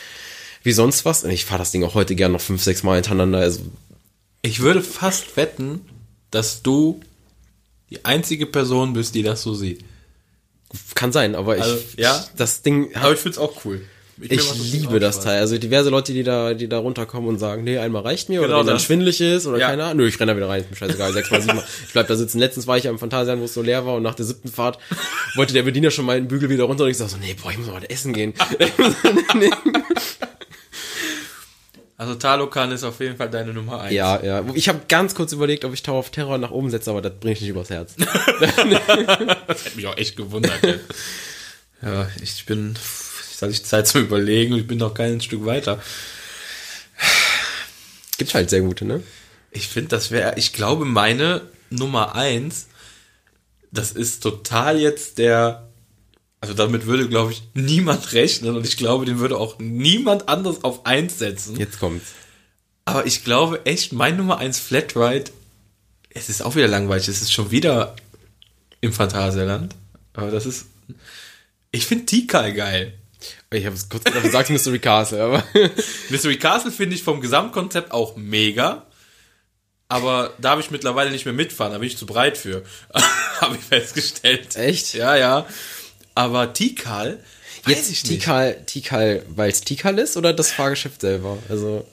[0.63, 1.23] wie sonst was.
[1.23, 3.39] Und ich fahre das Ding auch heute gern noch fünf, sechs Mal hintereinander.
[3.39, 3.61] Also
[4.41, 5.81] Ich würde fast wetten,
[6.29, 6.99] dass du
[7.89, 9.83] die einzige Person bist, die das so sieht.
[10.95, 12.25] kann sein, aber ich, Also, ja.
[12.37, 13.81] das Ding Aber ich find's auch cool.
[14.21, 15.19] Ich mal viel liebe das.
[15.19, 15.39] Teil.
[15.39, 18.59] Also diverse Leute, die da, die da runterkommen und sagen, nee, einmal reicht mir Genau
[18.61, 19.69] oder dann schwindelig ist oder Ja.
[19.69, 19.97] keine Ahnung.
[19.97, 21.11] Nö, ich renne da wieder rein, ist mir scheißegal.
[21.13, 21.65] Sechsmal, siebenmal.
[21.87, 22.39] Ich bleib da sitzen.
[22.39, 24.77] Letztens war ich am Phantasian, wo es so leer war und nach der siebten Fahrt
[25.35, 27.57] wollte der Bediener schon meinen Bügel wieder runter und ich sag so, nee, boah, ich
[27.57, 28.33] muss mal essen gehen.
[31.97, 33.93] Also Talokan ist auf jeden Fall deine Nummer eins.
[33.93, 34.43] ja, ja.
[34.55, 37.13] Ich habe ganz kurz überlegt, ob ich Tower of Terror nach oben setze, aber das
[37.19, 37.93] bringe ich nicht übers Herz.
[39.47, 40.59] Das hätte mich auch echt gewundert.
[41.83, 42.73] ja, ich bin,
[43.41, 45.81] jetzt hatte ich Zeit zum Überlegen und ich bin noch kein Stück weiter.
[48.17, 49.01] Gibt halt sehr gute, ne?
[49.51, 52.67] Ich finde, das wäre, ich glaube, meine Nummer eins,
[53.71, 55.69] das ist total jetzt der,
[56.39, 60.63] also damit würde, glaube ich, niemand rechnen und ich glaube, den würde auch niemand anders
[60.63, 61.57] auf eins setzen.
[61.57, 62.11] Jetzt kommt's.
[62.85, 65.31] Aber ich glaube echt, mein Nummer eins Flatride,
[66.09, 67.95] es ist auch wieder langweilig, es ist schon wieder
[68.81, 69.75] im Phantasialand.
[70.13, 70.65] Aber das ist,
[71.71, 72.93] ich finde Tikal geil.
[73.51, 75.43] Ich habe es kurz gedacht, du sagst Mystery Castle, aber
[76.09, 78.85] Mystery Castle finde ich vom Gesamtkonzept auch mega.
[79.87, 82.63] Aber da habe ich mittlerweile nicht mehr mitfahren, da bin ich zu breit für.
[83.41, 84.55] habe ich festgestellt.
[84.55, 84.93] Echt?
[84.93, 85.45] Ja, ja.
[86.15, 87.19] Aber Tikal,
[87.67, 88.21] jetzt ich nicht.
[88.21, 91.37] Tikal, Tikal, weil es Tikal ist oder das Fahrgeschäft selber?
[91.49, 91.85] Also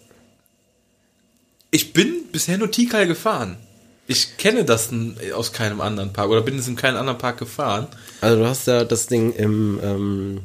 [1.73, 3.59] Ich bin bisher nur Tikal gefahren.
[4.07, 4.91] Ich kenne das
[5.35, 7.89] aus keinem anderen Park oder bin es in keinem anderen Park gefahren.
[8.21, 10.41] Also du hast ja das Ding im ähm,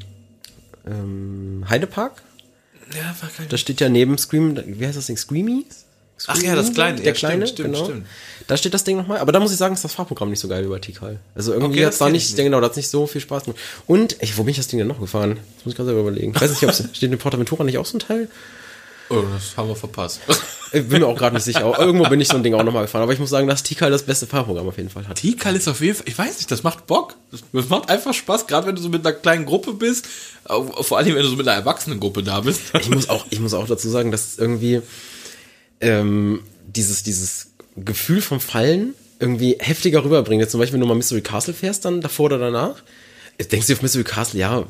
[0.88, 2.22] ähm, Heidepark
[2.94, 5.18] Ja, war kein Da steht ja neben Scream, wie heißt das Ding?
[5.18, 5.66] Screamy?
[6.28, 6.98] Ach ja, das kleine.
[6.98, 7.86] Der Ja, kleine, stimmt, stimmt, genau.
[7.86, 8.08] stimmt.
[8.48, 9.18] Da steht das Ding nochmal.
[9.18, 11.20] Aber da muss ich sagen, ist das Fahrprogramm nicht so geil wie bei Tikal.
[11.36, 12.44] Also irgendwie Okay, hat's das da nicht, ich nicht.
[12.46, 13.60] genau, da hat's nicht so viel Spaß gemacht.
[13.88, 15.40] Und, ich, wo bin ich das Ding denn noch gefahren?
[15.58, 16.32] Das muss ich gerade selber überlegen.
[16.36, 18.30] Ich weiß nicht, ob es steht in Portaventura nicht auch so ein Teil?
[19.10, 20.22] Oh, das haben wir verpasst.
[20.72, 21.78] Ich bin mir auch gerade nicht sicher.
[21.78, 23.04] Irgendwo bin ich so ein Ding auch nochmal gefahren.
[23.04, 25.18] Aber ich muss sagen, dass Tikal das beste Fahrprogramm auf jeden Fall hat.
[25.18, 27.16] Tikal ist auf jeden Fall, ich weiß nicht, das macht Bock.
[27.32, 30.08] Das, macht einfach Spaß, gerade wenn du so mit einer kleinen Gruppe bist.
[30.46, 32.62] Vor allem, wenn du so mit einer Erwachsenengruppe da bist.
[32.80, 34.82] Ich muss auch, ich muss auch dazu sagen, dass irgendwie
[35.80, 40.42] ähm, dieses, dieses Gefühl vom Fallen irgendwie heftiger rüberbringt.
[40.42, 42.82] Jetzt zum Beispiel, wenn du mal Mystery Castle fährst, dann davor oder danach.
[43.38, 44.66] Jetzt denkst du auf Mystery Castle, ja,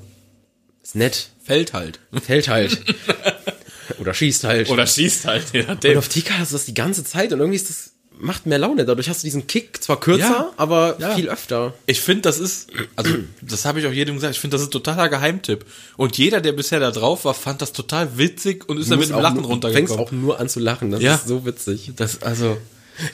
[0.81, 1.99] ist nett, Fällt halt.
[2.21, 2.81] fällt halt.
[3.99, 4.69] oder schießt halt.
[4.69, 7.55] Oder schießt halt, je und auf Tika hast du das die ganze Zeit und irgendwie
[7.57, 8.85] ist das, macht mehr Laune.
[8.85, 11.15] Dadurch hast du diesen Kick zwar kürzer, Ja, aber ja.
[11.15, 11.73] viel öfter.
[11.87, 14.67] Ich finde, das ist, also das habe ich auch jedem gesagt, ich finde, das ist
[14.67, 15.65] ein totaler Geheimtipp.
[15.97, 19.09] Und jeder, der bisher da drauf war, fand das total witzig und ist dann mit
[19.09, 20.05] dem Lachen nur, du fängst runtergekommen.
[20.05, 20.91] auch nur an zu lachen.
[20.91, 21.15] Das Ja.
[21.15, 21.91] ist so witzig.
[21.95, 22.57] Das, also,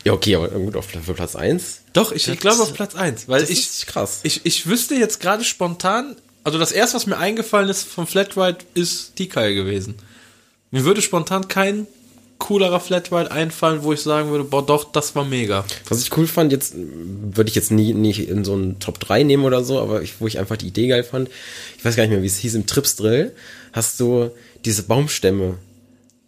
[0.03, 1.79] Ja, okay, aber gut, auf für Platz eins.
[1.93, 4.19] doch, ich, ich glaube auf Platz eins, weil Das ich, ist krass.
[4.23, 8.57] ich, ich wüsste jetzt gerade spontan, also das erste, was mir eingefallen ist vom Flatride,
[8.73, 9.95] ist Tikal gewesen.
[10.71, 11.87] Mir würde spontan kein
[12.37, 15.65] coolerer Flatride einfallen, wo ich sagen würde, boah, doch, das war mega.
[15.89, 19.23] Was ich cool fand, jetzt würde ich jetzt nie nicht in so einen Top 3
[19.23, 21.29] nehmen oder so, aber ich, wo ich einfach die Idee geil fand,
[21.77, 23.33] ich weiß gar nicht mehr, wie es hieß, im Trips Drill
[23.73, 24.31] hast du
[24.63, 25.55] diese Baumstämme.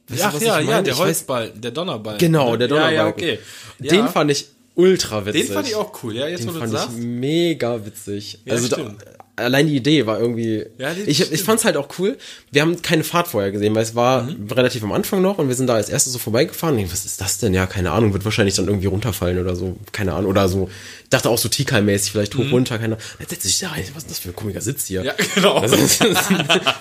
[0.10, 2.18] Weißt du, Ach was ja, ich ja, der Ich weiß- Holzball, der Donnerball.
[2.18, 3.24] Genau, der Donnerbalken.
[3.24, 3.40] Ja, ja, okay.
[3.80, 4.08] Den Ja.
[4.08, 5.46] fand ich ultra witzig.
[5.48, 7.00] Den fand ich auch cool, ja, jetzt Den wo du fand das ich sagst.
[7.04, 8.40] mega witzig.
[8.44, 8.96] Ja, also da.
[9.42, 10.66] Allein die Idee war irgendwie.
[10.78, 11.42] Ja, ich ich stimmt.
[11.42, 12.18] fand's halt auch cool.
[12.52, 14.48] Wir haben keine Fahrt vorher gesehen, weil es war Mhm.
[14.52, 16.78] relativ am Anfang noch und wir sind da als erstes so vorbeigefahren.
[16.80, 17.54] Ich, was ist das denn?
[17.54, 19.76] Ja, keine Ahnung, wird wahrscheinlich dann irgendwie runterfallen oder so.
[19.92, 20.30] Keine Ahnung.
[20.32, 20.70] Oder so.
[21.04, 23.06] Ich dachte auch so Tikal-mäßig, vielleicht hoch runter, keine Ahnung.
[23.20, 23.84] Jetzt setz dich da rein.
[23.94, 25.02] Was ist das für ein komischer Sitz hier?
[25.02, 25.06] Mhm.
[25.08, 25.62] Ja, genau.
[25.62, 26.00] Was ist,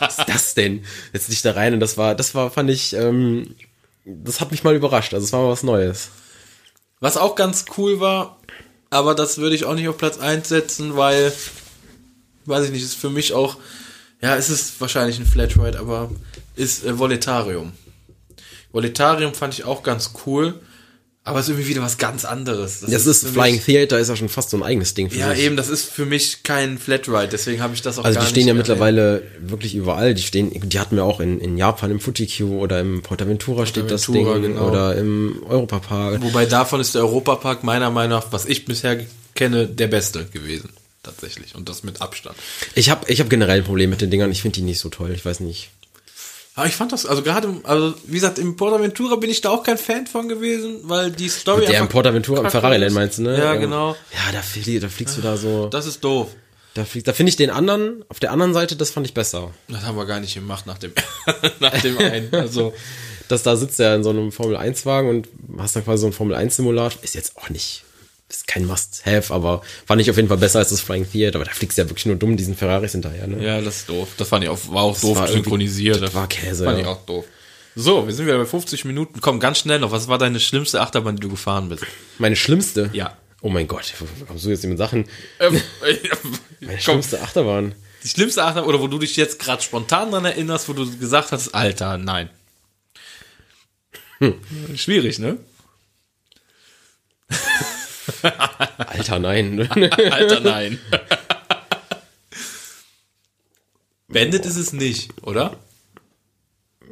[0.01, 0.85] was ist das denn?
[1.13, 3.55] Setz dich da rein und das war, das war, fand ich, ähm,
[4.05, 5.15] das hat mich mal überrascht.
[5.15, 6.09] Also es war mal was Neues.
[7.01, 8.39] Was auch ganz cool war,
[8.91, 11.33] aber das würde ich auch nicht auf Platz 1 setzen, weil,
[12.47, 13.57] weiß ich nicht, ist für mich auch,
[14.21, 16.11] ja, es ist wahrscheinlich ein Flatride, aber
[16.57, 17.73] ist äh, Voletarium.
[18.73, 20.61] Voletarium fand ich auch ganz cool,
[21.23, 22.81] aber ist irgendwie wieder was ganz anderes.
[22.81, 25.19] Das ist für Flying Mich, Theater ist ja schon fast so ein eigenes Ding für
[25.19, 25.45] ja, sich.
[25.45, 28.31] eben, das ist für mich kein Flatride, deswegen habe ich das auch Also gar die
[28.31, 30.15] stehen ja mittlerweile wirklich überall.
[30.15, 33.91] Die stehen, die hatten wir auch in, in Japan im Fuji-Q oder im Portaventura steht
[33.91, 34.69] das Ding Portaventura, genau.
[34.71, 36.23] oder im Europapark.
[36.23, 40.71] Wobei davon ist der Europapark meiner Meinung nach, was ich bisher kenne, der beste gewesen.
[41.03, 41.55] Tatsächlich.
[41.55, 42.37] Und das mit Abstand.
[42.75, 44.31] Ich habe ich hab generell ein Problem mit den Dingern.
[44.31, 45.13] Ich finde die nicht so toll.
[45.13, 45.71] Ich weiß nicht.
[46.57, 49.63] Aber ich fand das, also gerade, also wie gesagt, im Portaventura bin ich da auch
[49.63, 52.95] kein Fan von gewesen, weil die Story Der im Portaventura im kacke Ferrari Land ist.
[52.95, 53.39] meinst du, ne?
[53.39, 53.93] Ja, genau.
[54.13, 55.69] Ja, da, flie, da fliegst du da so.
[55.69, 56.29] Das ist doof.
[56.75, 59.53] Da, da finde ich den anderen, auf der anderen Seite, das fand ich besser.
[59.69, 60.93] Das haben wir gar nicht gemacht nach dem,
[61.61, 62.35] nach dem einen.
[62.35, 62.75] Also,
[63.29, 65.29] Das da sitzt er in so einem Formel-1-Wagen und
[65.59, 67.03] hast dann quasi so einen Formel-1-Simulator.
[67.03, 67.85] Ist jetzt auch nicht,
[68.31, 71.37] ist kein Must-Have, aber fand ich auf jeden Fall besser als das Flying Theater.
[71.37, 73.45] Aber da fliegst du ja wirklich nur dumm diesen Ferraris hinterher, ne?
[73.45, 74.09] ja, das ist doof.
[74.17, 76.01] Das fand ich auch, war auch doof war synchronisiert.
[76.03, 76.85] das war Käse, Fand ja.
[76.85, 77.25] ich auch doof.
[77.77, 79.21] So, wir sind wieder bei 50 Minuten.
[79.21, 79.93] Komm, ganz schnell noch.
[79.93, 81.85] Was war deine schlimmste Achterbahn, die du gefahren bist?
[82.19, 82.91] Meine schlimmste?
[82.93, 83.17] Ja.
[83.43, 83.95] Oh mein Gott,
[84.27, 85.07] kommst du jetzt mit Sachen?
[85.39, 85.99] Ähm, Meine
[86.61, 87.75] komm, schlimmste Achterbahn.
[88.05, 91.33] die schlimmste Achterbahn, oder wo du dich jetzt gerade spontan dran erinnerst, wo du gesagt
[91.33, 92.29] hast, Alter, nein.
[94.19, 94.35] Hm.
[94.77, 95.39] Schwierig, ne?
[98.79, 99.69] Alter, nein.
[100.11, 100.79] Alter, nein.
[104.09, 105.57] Bandit ist es nicht, oder?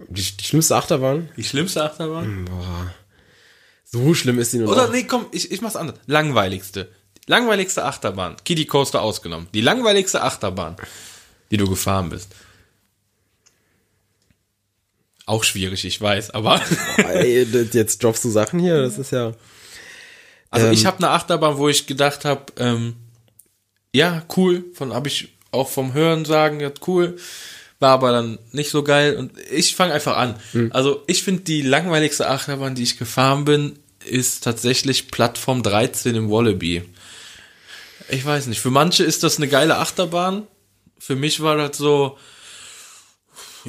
[0.08, 1.28] die, die schlimmste Achterbahn?
[1.36, 2.44] Die schlimmste Achterbahn?
[2.44, 2.94] Boah.
[3.84, 4.92] So schlimm ist die nur Oder noch.
[4.92, 5.98] nee, komm, ich, ich mach's anders.
[6.06, 6.92] Langweiligste.
[7.26, 8.36] Langweiligste Achterbahn.
[8.44, 9.48] Kiddie Coaster ausgenommen.
[9.54, 10.76] Die langweiligste Achterbahn,
[11.50, 12.34] die du gefahren bist.
[15.26, 16.62] Auch schwierig, ich weiß, aber
[16.98, 19.34] Ey, das- Jetzt droppst du Sachen hier, das ist ja.
[20.50, 20.72] Also Ähm.
[20.72, 22.96] ich habe eine Achterbahn, wo ich gedacht habe, ähm,
[23.92, 27.16] ja cool, von habe ich auch vom Hören sagen, ja cool,
[27.80, 30.36] war aber dann nicht so geil und ich fange einfach an.
[30.52, 30.70] Hm.
[30.72, 36.30] Also ich finde die langweiligste Achterbahn, die ich gefahren bin, ist tatsächlich Plattform 13 im
[36.30, 36.82] Wallaby.
[38.08, 40.46] Ich weiß nicht, für manche ist das eine geile Achterbahn.
[40.98, 42.18] Für mich war das so,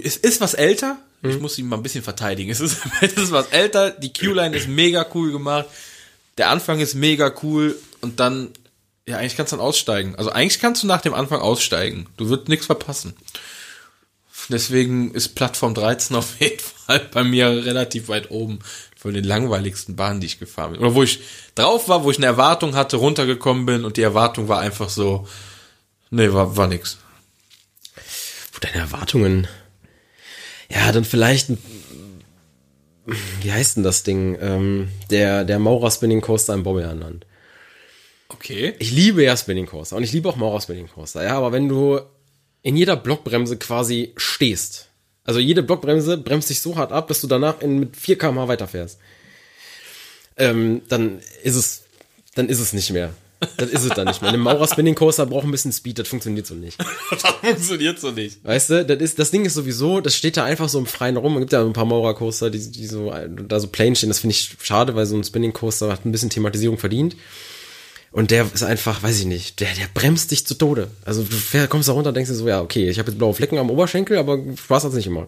[0.01, 0.97] es ist was älter.
[1.21, 2.49] Ich muss ihn mal ein bisschen verteidigen.
[2.49, 3.91] Es ist, es ist was älter.
[3.91, 5.65] Die Q-Line ist mega cool gemacht.
[6.39, 7.77] Der Anfang ist mega cool.
[8.01, 8.49] Und dann,
[9.05, 10.15] ja, eigentlich kannst du dann aussteigen.
[10.15, 12.07] Also eigentlich kannst du nach dem Anfang aussteigen.
[12.15, 13.13] Du wirst nichts verpassen.
[14.47, 18.59] Deswegen ist Plattform 13 auf jeden Fall bei mir relativ weit oben
[18.95, 20.81] von den langweiligsten Bahnen, die ich gefahren bin.
[20.81, 21.19] Oder wo ich
[21.55, 25.27] drauf war, wo ich eine Erwartung hatte, runtergekommen bin und die Erwartung war einfach so,
[26.09, 26.97] nee, war, war nix.
[28.53, 29.47] Wo deine Erwartungen.
[30.69, 31.57] Ja, dann vielleicht ein,
[33.41, 34.37] wie heißt denn das Ding?
[34.41, 37.25] Ähm, der, der Maurer Spinning Coaster im Bobbejahrland.
[38.29, 38.75] Okay.
[38.79, 41.67] Ich liebe ja Spinning Coaster und ich liebe auch Maurer Spinning Coaster, ja, aber wenn
[41.67, 41.99] du
[42.61, 44.89] in jeder Blockbremse quasi stehst,
[45.23, 48.47] also jede Blockbremse bremst dich so hart ab, dass du danach in, mit 4 km
[48.47, 48.99] weiterfährst,
[50.37, 51.83] ähm, dann ist es,
[52.35, 53.13] dann ist es nicht mehr.
[53.57, 54.31] Das ist es dann nicht mehr.
[54.31, 56.77] Ein Maurer Spinning Coaster braucht ein bisschen Speed, das funktioniert so nicht.
[57.11, 57.21] Das
[57.55, 58.43] funktioniert so nicht.
[58.43, 61.17] Weißt du, das, ist, das Ding ist sowieso, das steht da einfach so im Freien
[61.17, 61.35] rum.
[61.35, 64.09] Es gibt ja ein paar Maurer Coaster, die, die so, da so plain stehen.
[64.09, 67.15] Das finde ich schade, weil so ein Spinning Coaster hat ein bisschen Thematisierung verdient.
[68.11, 70.89] Und der ist einfach, weiß ich nicht, der, der bremst dich zu Tode.
[71.05, 73.35] Also du kommst da runter und denkst dir so, ja, okay, ich habe jetzt blaue
[73.35, 75.27] Flecken am Oberschenkel, aber Spaß hat's nicht gemacht.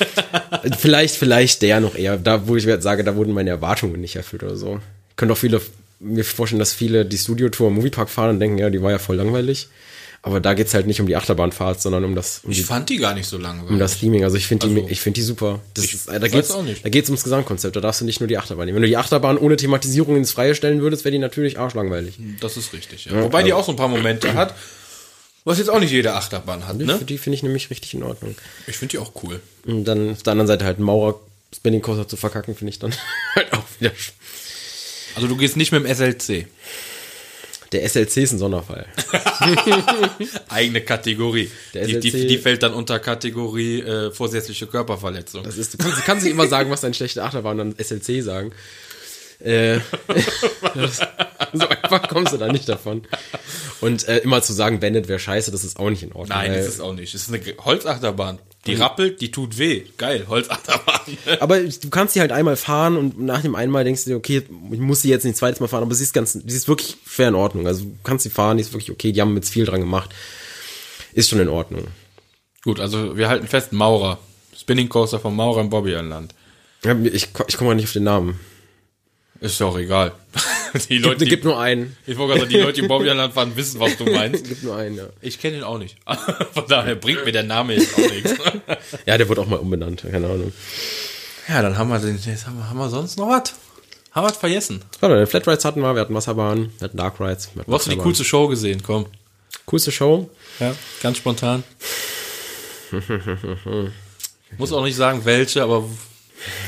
[0.78, 4.16] vielleicht, vielleicht der noch eher, da wo ich jetzt sage, da wurden meine Erwartungen nicht
[4.16, 4.80] erfüllt oder so.
[5.16, 5.60] Könnte auch viele,
[6.00, 8.98] mir vorstellen, dass viele die Studio-Tour im Moviepark fahren und denken, ja, die war ja
[8.98, 9.68] voll langweilig.
[10.20, 12.88] Aber da geht's halt nicht um die Achterbahnfahrt, sondern um das, um Ich die fand
[12.90, 13.70] die gar nicht so langweilig.
[13.70, 14.24] um das Theming.
[14.24, 15.60] Also ich finde die, Also, ich finde die super.
[15.74, 16.84] Das ich ist, da geht's, auch nicht.
[16.84, 17.76] da geht's ums Gesamtkonzept.
[17.76, 18.76] Da darfst du nicht nur die Achterbahn nehmen.
[18.76, 22.18] Wenn du die Achterbahn ohne Thematisierung ins Freie stellen würdest, wäre die natürlich arschlangweilig.
[22.40, 23.22] Das ist richtig, ja.
[23.22, 24.54] Wobei die auch so ein paar Momente hat,
[25.44, 26.98] was jetzt auch nicht jede Achterbahn hat, ne?
[27.08, 28.34] Die finde ich nämlich richtig in Ordnung.
[28.66, 29.40] Ich finde die auch cool.
[29.66, 31.18] Und dann auf der anderen Seite halt einen Maurer
[31.54, 32.92] Spinning Coaster zu verkacken, finde ich dann
[33.36, 33.92] halt auch wieder.
[35.14, 36.46] Also du gehst nicht mit dem SLC.
[37.72, 38.86] Der SLC ist ein Sonderfall.
[40.48, 41.50] Eigene Kategorie.
[41.74, 45.42] Die, die, die fällt dann unter Kategorie äh, vorsätzliche Körperverletzung.
[45.42, 47.84] Das ist, du kannst, du kannst nicht immer sagen, was deine schlechte Achterbahn und dann
[47.84, 48.52] SLC sagen.
[49.40, 49.80] Äh,
[50.74, 50.98] das,
[51.52, 53.02] so einfach kommst du da nicht davon.
[53.80, 56.38] Und äh, immer zu sagen, Bennett wäre scheiße, das ist auch nicht in Ordnung.
[56.38, 57.14] Nein, das ist auch nicht.
[57.14, 58.38] Das ist eine Holzachterbahn.
[58.68, 59.84] Die rappelt, die tut weh.
[59.96, 61.00] Geil, Holzachterbahn.
[61.40, 64.42] Aber du kannst sie halt einmal fahren und nach dem einmal denkst du dir, okay,
[64.70, 66.96] ich muss sie jetzt nicht zweites Mal fahren, aber sie ist ganz, sie ist wirklich
[67.04, 67.66] fair in Ordnung.
[67.66, 70.14] Also du kannst sie fahren, die ist wirklich okay, die haben jetzt viel dran gemacht.
[71.14, 71.88] Ist schon in Ordnung.
[72.62, 74.18] Gut, also wir halten fest, Maurer.
[74.56, 76.34] Spinning Coaster von Maurer im Bobbyland.
[77.04, 78.38] Ich, ich komme mal nicht auf den Namen.
[79.40, 80.12] Ist ja auch egal.
[80.88, 81.96] Die Leute, Gibt, gibt nur einen.
[82.06, 84.46] ich wollte gerade sagen, die Leute, die im Bobbyland fahren, wissen, was du meinst.
[84.46, 85.04] Gibt nur einen, ja.
[85.20, 85.96] Ich kenne ihn auch nicht.
[86.52, 88.34] Von daher bringt mir der Name jetzt auch nichts.
[89.06, 90.52] Ja, der wurde auch mal umbenannt, keine Ahnung.
[91.48, 93.54] Ja, dann haben wir den, jetzt haben wir, haben wir sonst noch was?
[94.12, 94.82] Haben wir was vergessen?
[95.00, 97.50] Warte, den Flat Rides hatten wir, wir hatten Wasserbahn, wir hatten Dark Rides.
[97.66, 98.82] Wo hast du die coolste Show gesehen?
[98.82, 99.06] Komm.
[99.66, 100.28] coolste Show?
[100.60, 101.62] Ja, ganz spontan.
[104.56, 105.84] Muss auch nicht sagen, welche, aber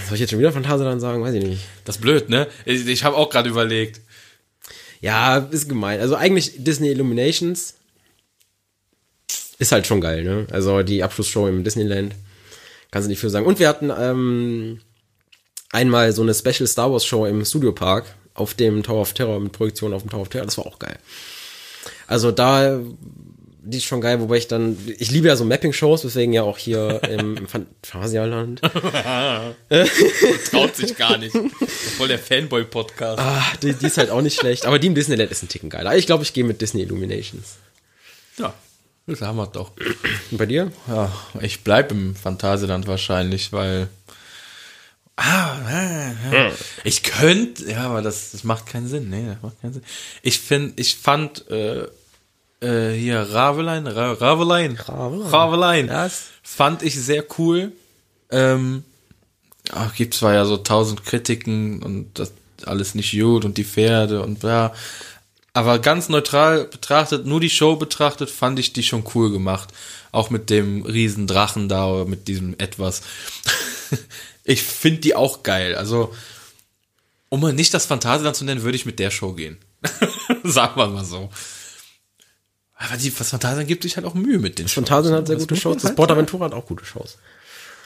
[0.07, 1.23] Soll ich jetzt schon wieder Phantasialand sagen?
[1.23, 1.63] Weiß ich nicht.
[1.85, 2.47] das ist blöd, ne?
[2.65, 4.01] Ich, ich habe auch gerade überlegt.
[5.01, 6.01] Ja, ist gemein.
[6.01, 7.75] Also eigentlich Disney Illuminations
[9.59, 10.47] ist halt schon geil, ne?
[10.51, 12.15] Also die Abschlussshow im Disneyland.
[12.91, 13.47] Kannst du nicht viel sagen.
[13.47, 14.81] Und wir hatten ähm,
[15.71, 19.39] einmal so eine Special Star Wars Show im Studio Park auf dem Tower of Terror
[19.39, 20.47] mit Projektion auf dem Tower of Terror.
[20.47, 20.99] Das war auch geil.
[22.07, 22.81] Also da,
[23.71, 26.59] die ist schon geil, wobei ich dann, ich liebe ja so Mapping-Shows, deswegen ja auch
[26.59, 28.61] hier im, im Phantasialand.
[30.51, 31.35] Traut sich gar nicht.
[31.97, 33.19] Voll der Fanboy-Podcast.
[33.19, 34.67] Ah, die, die ist halt auch nicht schlecht.
[34.67, 35.97] Aber die im Disneyland ist ein Ticken geiler.
[35.97, 37.57] Ich glaube, ich gehe mit Disney Illuminations.
[38.39, 38.53] Ja,
[39.07, 39.73] das haben wir doch.
[40.31, 40.73] Und bei dir?
[40.89, 43.89] Ja, ich bleib im Phantasialand wahrscheinlich, weil.
[45.17, 45.57] Ah.
[46.83, 49.11] ich könnte, ja, aber das, das macht keinen Sinn.
[49.11, 49.85] Nee, das macht keinen Sinn.
[50.23, 51.87] Ich finde, ich fand äh,
[52.61, 55.29] äh, hier Ravelein, Ra Ravelein, Ravelein.
[55.31, 57.73] Ravelein, Das- fand ich sehr cool.
[58.31, 58.85] Ähm,
[59.73, 62.33] ach, gibt zwar ja so tausend Kritiken und das
[62.67, 64.73] alles nicht gut und die Pferde und ja,
[65.53, 69.71] aber ganz neutral betrachtet, nur die Show betrachtet, fand ich die schon cool gemacht.
[70.13, 73.03] Auch mit dem riesen Drachen da oder mit diesem etwas.
[74.45, 75.75] ich finde die auch geil.
[75.75, 76.15] Also,
[77.31, 79.57] um mal nicht das Phantasialand zu nennen, würde ich mit der Show gehen.
[80.45, 81.31] Sagen wir mal so.
[82.83, 84.75] Aber die, das Phantasialand gibt sich halt auch Mühe mit den Shows.
[84.75, 85.77] Phantasialand hat sehr Das gute Shows.
[85.77, 87.19] Das halt Portaventura hat auch gute Shows.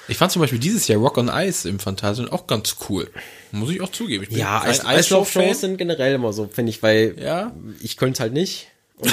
[0.07, 3.11] ich fand zum Beispiel dieses Jahr Rock on Ice im Phantasialand auch ganz cool.
[3.51, 4.23] Muss ich auch zugeben.
[4.23, 4.63] Ich bin Ja.
[4.63, 7.53] Eislauf-Shows sind generell immer so, finde ich, weil Ja.
[7.81, 8.69] ich könnte es halt nicht.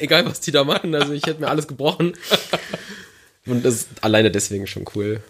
[0.00, 2.14] Egal, was die da machen, also ich hätte mir alles gebrochen.
[3.46, 5.20] Und das ist alleine deswegen schon cool.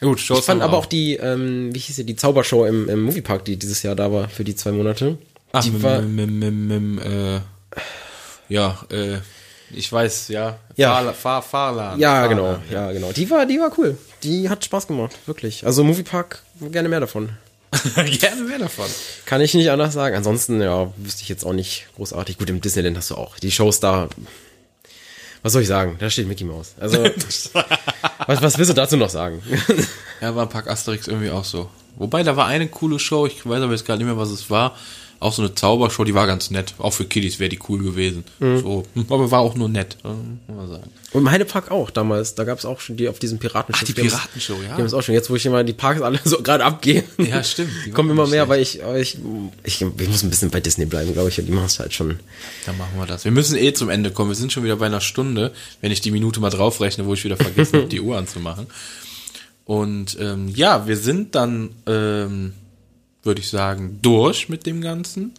[0.00, 3.02] Gut, Shows Ich fand aber auch die, ähm, wie hieß sie, die Zaubershow im, im
[3.02, 5.18] Moviepark, die dieses Jahr da war, für die zwei Monate.
[5.52, 7.40] Ach, die mit, war, mit, mit, mit, äh,
[8.48, 9.18] ja, äh,
[9.70, 10.58] ich weiß, ja.
[10.76, 11.12] Ja.
[11.12, 11.98] Fahr, Fahrlan.
[11.98, 13.12] ja, Fahrlan, genau, ja, genau.
[13.12, 13.96] Die war, die war cool.
[14.22, 15.64] Die hat Spaß gemacht, wirklich.
[15.66, 17.30] Also Moviepark, gerne mehr davon.
[18.20, 18.84] Gerne mehr davon.
[19.24, 20.14] Kann ich nicht anders sagen.
[20.14, 22.36] Ansonsten, ja, wüsste ich jetzt auch nicht großartig.
[22.36, 23.38] Gut, im Disneyland hast du auch.
[23.38, 24.10] Die Shows da.
[25.42, 25.96] Was soll ich sagen?
[25.98, 26.74] Da steht Mickey Mouse.
[26.78, 27.02] Also,
[28.26, 29.42] was, was willst du dazu noch sagen?
[30.20, 31.70] Ja, war Park Asterix irgendwie auch so.
[31.96, 34.50] Wobei, da war eine coole Show, ich weiß aber jetzt gar nicht mehr, was es
[34.50, 34.76] war.
[35.22, 36.74] Auch so eine Zaubershow, die war ganz nett.
[36.78, 38.24] Auch für Kiddies wäre die cool gewesen.
[38.40, 40.90] So, hm, aber war auch nur nett, muss man sagen.
[41.12, 42.34] Und im Heidepark auch damals.
[42.34, 43.88] Da gab es auch schon die auf diesem Piratenschiff.
[43.90, 44.62] Ach, die Piratenshow, ja.
[44.62, 45.14] Die haben es auch schon.
[45.14, 47.04] Jetzt, wo ich immer die Parks alle so gerade abgehen.
[47.18, 47.70] Ja, stimmt.
[47.86, 49.18] Die Kommen immer mehr, weil ich, ich,
[49.62, 51.38] ich, ich muss ein bisschen bei Disney bleiben, glaube ich.
[51.38, 52.18] Und die machen es halt schon.
[52.66, 53.24] Dann machen wir das.
[53.24, 54.30] Wir müssen eh zum Ende kommen.
[54.30, 55.52] Wir sind schon wieder bei einer Stunde,
[55.82, 58.66] wenn ich die Minute mal draufrechne, wo ich wieder vergessen habe, die Uhr anzumachen.
[59.64, 62.54] Und ähm, ja, wir sind dann, ähm,
[63.22, 65.32] würde ich sagen, durch mit dem Ganzen.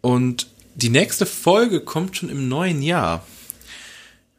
[0.00, 3.26] Und die nächste Folge kommt schon im neuen Jahr.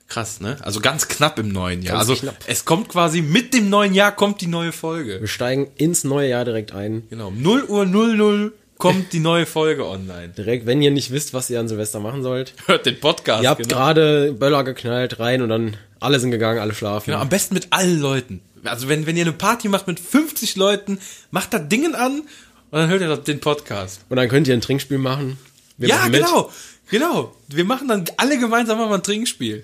[0.08, 0.58] Krass, ne?
[0.62, 1.98] Also ganz knapp im neuen Jahr.
[1.98, 2.38] Ganz also knapp.
[2.48, 5.20] es kommt quasi mit dem neuen Jahr kommt die neue Folge.
[5.20, 7.04] Wir steigen ins neue Jahr direkt ein.
[7.10, 7.28] Genau.
[7.28, 10.30] Um 0 Uhr 00 kommt die neue Folge online.
[10.30, 12.54] Direkt, wenn ihr nicht wisst, was ihr an Silvester machen sollt.
[12.66, 13.44] Hört den Podcast.
[13.44, 13.76] ihr habt genau.
[13.76, 17.12] gerade Böller geknallt rein und dann alle sind gegangen, alle schlafen.
[17.12, 18.42] Genau, am besten mit allen Leuten.
[18.64, 21.00] Also wenn, wenn ihr eine Party macht mit 50 Leuten,
[21.30, 24.02] macht da Dingen an und dann hört ihr den Podcast.
[24.10, 25.38] Und dann könnt ihr ein Trinkspiel machen.
[25.78, 26.52] Wir ja, machen genau.
[26.90, 27.36] Genau.
[27.50, 29.64] Wir machen dann alle gemeinsam mal ein Trinkspiel.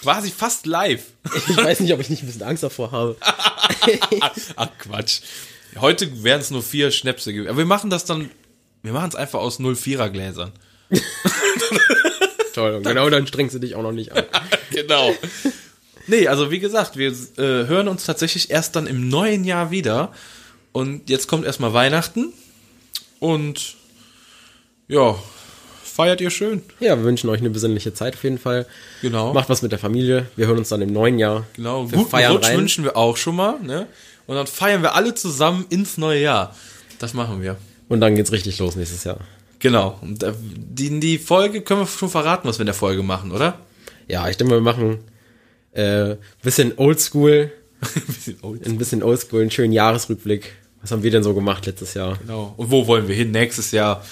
[0.00, 1.04] Quasi fast live.
[1.48, 3.16] Ich weiß nicht, ob ich nicht ein bisschen Angst davor habe.
[4.56, 5.20] Ach Quatsch.
[5.76, 7.48] Heute wären es nur vier Schnäpse gewesen.
[7.48, 8.30] Aber wir machen das dann,
[8.82, 10.52] wir machen es einfach aus 04er Gläsern.
[12.54, 12.74] Toll.
[12.76, 14.24] Und genau dann strengst du dich auch noch nicht an.
[14.70, 15.12] genau.
[16.06, 20.12] Nee, also wie gesagt, wir äh, hören uns tatsächlich erst dann im neuen Jahr wieder.
[20.72, 22.32] Und jetzt kommt erstmal Weihnachten.
[23.20, 23.74] Und
[24.86, 25.16] ja,
[25.84, 26.62] feiert ihr schön.
[26.80, 28.66] Ja, wir wünschen euch eine besinnliche Zeit auf jeden Fall.
[29.02, 29.34] Genau.
[29.34, 30.26] Macht was mit der Familie.
[30.36, 31.46] Wir hören uns dann im neuen Jahr.
[31.54, 32.58] Genau, Wir guten feiern Rutsch rein.
[32.58, 33.60] wünschen wir auch schon mal.
[33.60, 33.86] Ne?
[34.26, 36.56] Und dann feiern wir alle zusammen ins neue Jahr.
[36.98, 37.56] Das machen wir.
[37.88, 39.18] Und dann geht's richtig los nächstes Jahr.
[39.58, 40.00] Genau.
[40.22, 43.58] Äh, die, die Folge können wir schon verraten, was wir in der Folge machen, oder?
[44.06, 44.98] Ja, ich denke, wir machen
[45.72, 47.52] äh, bisschen oldschool,
[48.06, 48.66] Bisschen old.
[48.66, 50.52] ein bisschen oldschool, einen schönen Jahresrückblick.
[50.80, 52.16] Was haben wir denn so gemacht letztes Jahr?
[52.18, 52.54] Genau.
[52.56, 53.30] Und wo wollen wir hin?
[53.30, 54.04] Nächstes Jahr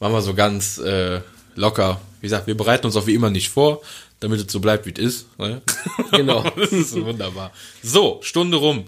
[0.00, 1.20] machen wir so ganz äh,
[1.54, 2.00] locker.
[2.20, 3.82] Wie gesagt, wir bereiten uns auch wie immer nicht vor,
[4.20, 5.38] damit es so bleibt, wie es ist.
[5.38, 5.62] Ne?
[6.12, 6.42] Genau.
[6.56, 7.52] das ist wunderbar.
[7.82, 8.84] So, Stunde rum.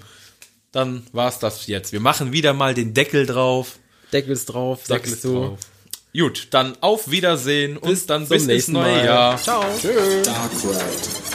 [0.73, 1.93] Dann war's das jetzt.
[1.93, 3.80] Wir machen wieder mal den Deckel drauf.
[4.13, 5.35] Deckel ist drauf, Deckel sagst ist du.
[5.35, 5.59] drauf.
[6.17, 9.05] Gut, dann auf Wiedersehen Bis und dann zum bis ins nächsten neue Mal.
[9.05, 9.39] Jahr.
[9.41, 9.65] Ciao.
[9.81, 10.23] Tschüss.
[10.25, 11.31] Dark Ride.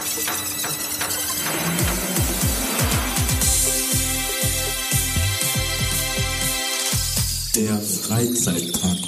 [7.56, 9.05] Der Freizeitpark-Podcast.